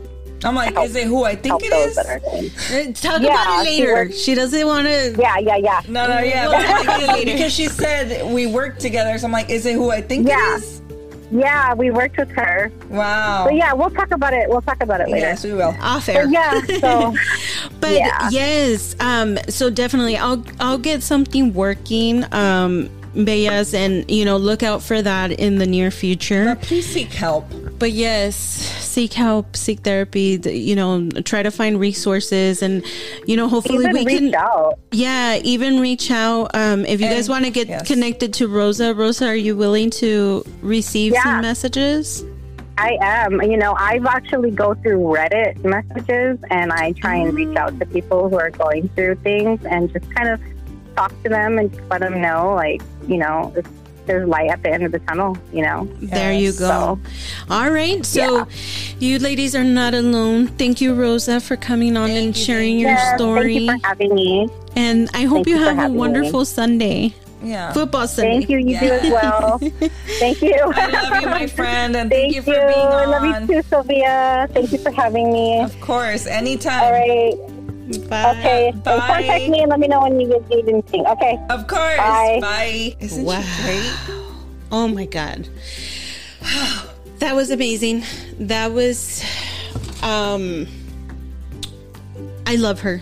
[0.43, 1.97] I'm like, is it who I think it is?
[1.97, 4.11] Uh, talk yeah, about it later.
[4.11, 5.15] She, she doesn't want to.
[5.17, 5.81] Yeah, yeah, yeah.
[5.87, 7.15] No, no, yeah.
[7.23, 10.55] because she said we work together, so I'm like, is it who I think yeah.
[10.55, 10.81] it is?
[11.31, 12.71] Yeah, we worked with her.
[12.89, 13.45] Wow.
[13.45, 14.47] But yeah, we'll talk about it.
[14.49, 15.27] We'll talk about it later.
[15.27, 15.75] Yes, we will.
[15.81, 16.23] Off air.
[16.23, 16.61] But yeah.
[16.77, 17.15] So.
[17.79, 18.29] but yeah.
[18.29, 22.23] yes, um, so definitely, I'll I'll get something working.
[22.33, 26.45] Um, Bellas, and you know, look out for that in the near future.
[26.45, 27.45] But please seek help.
[27.79, 30.39] But yes, seek help, seek therapy.
[30.43, 32.83] You know, try to find resources, and
[33.25, 34.35] you know, hopefully even we can.
[34.35, 34.79] Out.
[34.91, 36.53] Yeah, even reach out.
[36.53, 37.87] Um, if you and, guys want to get yes.
[37.87, 41.23] connected to Rosa, Rosa, are you willing to receive yeah.
[41.23, 42.23] some messages?
[42.77, 43.41] I am.
[43.41, 47.85] You know, I've actually go through Reddit messages and I try and reach out to
[47.87, 50.39] people who are going through things and just kind of
[50.97, 53.53] talk to them and just let them know, like, you know,
[54.07, 55.85] there's light at the end of the tunnel, you know.
[56.01, 56.67] There you go.
[56.67, 56.99] So,
[57.49, 58.03] All right.
[58.05, 58.45] So yeah.
[58.99, 60.47] you ladies are not alone.
[60.47, 63.67] Thank you, Rosa, for coming on thank and you, sharing your yes, story.
[63.67, 64.49] Thank you for having me.
[64.75, 66.45] And I hope you, you have a wonderful me.
[66.45, 67.15] Sunday.
[67.43, 67.71] Yeah.
[67.73, 68.37] Football Sunday.
[68.37, 68.57] Thank you.
[68.57, 68.79] You yeah.
[68.79, 69.57] do as well.
[70.19, 70.57] thank you.
[70.59, 72.93] I love you, my friend, and thank, thank you for being on.
[72.93, 74.47] I love you too, Sylvia.
[74.51, 75.59] Thank you for having me.
[75.59, 76.81] Of course, anytime.
[76.81, 77.56] All right.
[78.09, 78.31] Bye.
[78.31, 78.71] Okay.
[78.83, 78.99] Bye.
[78.99, 81.05] Contact me and let me know when you get need anything.
[81.07, 81.39] Okay.
[81.49, 81.97] Of course.
[81.97, 82.39] Bye.
[82.41, 82.95] Bye.
[82.99, 83.41] Isn't wow.
[83.41, 83.93] she great?
[84.71, 85.47] Oh my god.
[87.19, 88.03] that was amazing.
[88.39, 89.23] That was
[90.03, 90.67] um
[92.45, 93.01] I love her.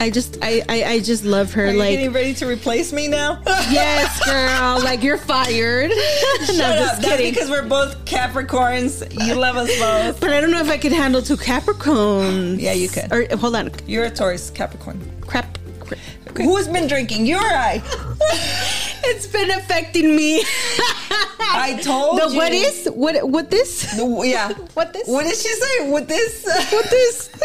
[0.00, 1.66] I just I, I, I just love her.
[1.66, 3.40] Are like getting ready to replace me now?
[3.46, 4.82] yes, girl.
[4.82, 5.92] Like you're fired.
[6.44, 7.00] Shut no, up.
[7.00, 9.02] That's because we're both Capricorns.
[9.26, 10.20] You love us both.
[10.20, 12.60] But I don't know if I could handle two Capricorns.
[12.64, 13.12] Yeah, you could.
[13.12, 13.70] Or hold on.
[13.86, 14.98] You're a Taurus, Capricorn.
[15.26, 15.58] Crap.
[15.80, 16.00] crap.
[16.36, 17.26] Who's been drinking?
[17.26, 17.82] You or I?
[19.06, 20.40] it's been affecting me.
[21.56, 22.36] I told the, you.
[22.36, 23.28] What is what?
[23.28, 23.96] What this?
[23.96, 24.52] The, yeah.
[24.74, 25.06] What this?
[25.08, 25.90] What did she say?
[25.90, 26.44] What this?
[26.44, 27.30] what this?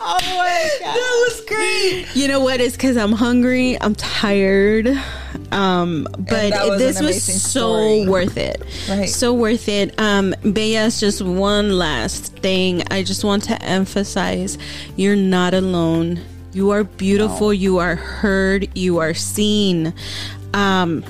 [0.00, 2.06] oh my god, that was great.
[2.14, 2.60] You know what?
[2.60, 3.80] It's because I'm hungry.
[3.80, 4.88] I'm tired.
[5.52, 8.08] Um, but was this was so story.
[8.08, 8.62] worth it.
[8.88, 9.08] Right.
[9.08, 9.94] So worth it.
[10.00, 12.82] Um, just one last thing.
[12.90, 14.58] I just want to emphasize:
[14.96, 16.20] you're not alone.
[16.52, 17.48] You are beautiful.
[17.48, 17.50] No.
[17.50, 18.68] You are heard.
[18.76, 19.92] You are seen.
[20.54, 21.04] Um,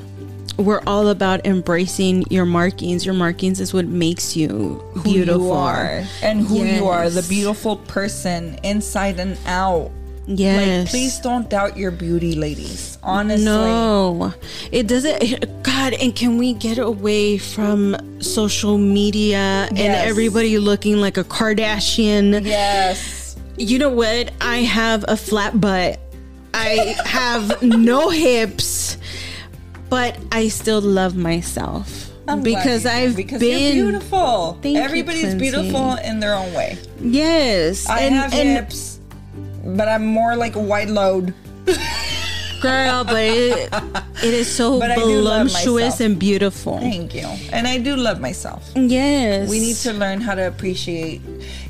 [0.57, 3.05] we're all about embracing your markings.
[3.05, 5.47] Your markings is what makes you beautiful.
[5.47, 6.81] You are and who yes.
[6.81, 9.91] you are, the beautiful person inside and out.
[10.27, 10.85] Yes.
[10.85, 12.97] Like, please don't doubt your beauty, ladies.
[13.03, 13.45] Honestly.
[13.45, 14.33] No.
[14.73, 15.63] It doesn't.
[15.63, 19.71] God, and can we get away from social media yes.
[19.71, 22.45] and everybody looking like a Kardashian?
[22.45, 23.25] Yes
[23.57, 24.33] you know what?
[24.41, 26.01] I have a flat butt.
[26.53, 28.97] I have no hips,
[29.91, 32.11] but I still love myself.
[32.27, 34.59] I'm because I've because been you're beautiful.
[34.63, 35.39] Thank you, Everybody's Quincy.
[35.39, 36.79] beautiful in their own way.
[37.01, 38.99] yes, I and, have and hips,
[39.65, 41.35] but I'm more like a white load.
[42.63, 43.69] girl, but it,
[44.23, 46.79] it is so But I do love voluptuous and beautiful.
[46.79, 47.27] Thank you.
[47.53, 48.71] And I do love myself.
[48.75, 51.21] Yes, We need to learn how to appreciate.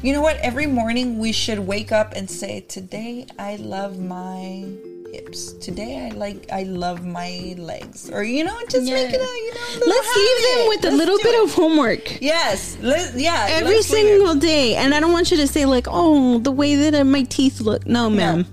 [0.05, 0.36] You know what?
[0.43, 4.66] Every morning we should wake up and say, "Today I love my
[5.10, 5.52] hips.
[5.66, 8.97] Today I like I love my legs." Or you know, just Yeah.
[9.01, 9.86] make it a you know.
[9.86, 11.44] Let's leave them with a Let's little bit it.
[11.44, 12.20] of homework.
[12.20, 12.76] yes.
[12.82, 13.47] Let, yeah.
[13.48, 14.74] every single day.
[14.76, 17.86] And I don't want you to say like, "Oh, the way that my teeth look."
[17.86, 18.44] No, ma'am.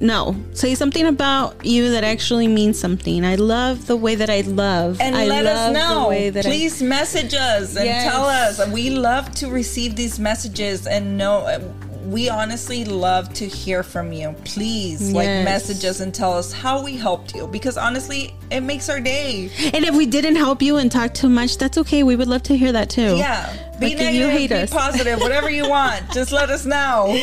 [0.00, 0.36] No.
[0.52, 3.24] Say something about you that actually means something.
[3.24, 5.00] I love the way that I love.
[5.00, 6.08] and I let us know.
[6.08, 8.04] way that I- Please message us and Yes.
[8.12, 8.66] tell us.
[8.68, 11.60] We love to receive these messages and know.
[12.06, 14.34] We honestly love to hear from you.
[14.44, 15.44] Please, like, Yes.
[15.44, 19.50] message us and tell us how we helped you because honestly, it makes our day.
[19.74, 22.04] and if we didn't help you and talk too much, that's okay.
[22.04, 23.16] We would love to hear that too.
[23.16, 23.48] Yeah.
[23.80, 24.70] Be Like, negative, you hate be us.
[24.70, 26.02] positive, whatever you want.
[26.14, 27.18] Just let us know.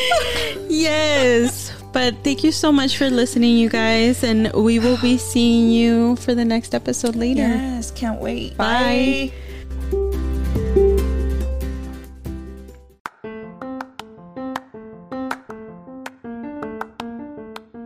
[0.68, 1.72] Yes.
[1.94, 4.24] But thank you so much for listening, you guys.
[4.24, 7.46] And we will be seeing you for the next episode later.
[7.46, 8.56] Yes, can't wait.
[8.56, 9.30] Bye.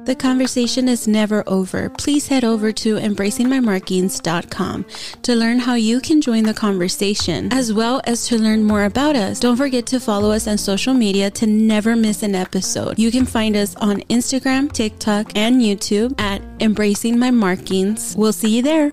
[0.09, 1.91] The conversation is never over.
[1.91, 4.87] Please head over to embracingmymarkings.com
[5.21, 9.17] to learn how you can join the conversation, as well as to learn more about
[9.17, 9.39] us.
[9.39, 12.99] Don't forget to follow us on social media to never miss an episode.
[12.99, 18.17] You can find us on Instagram, TikTok, and YouTube at Embracing My Markings.
[18.17, 18.93] We'll see you there.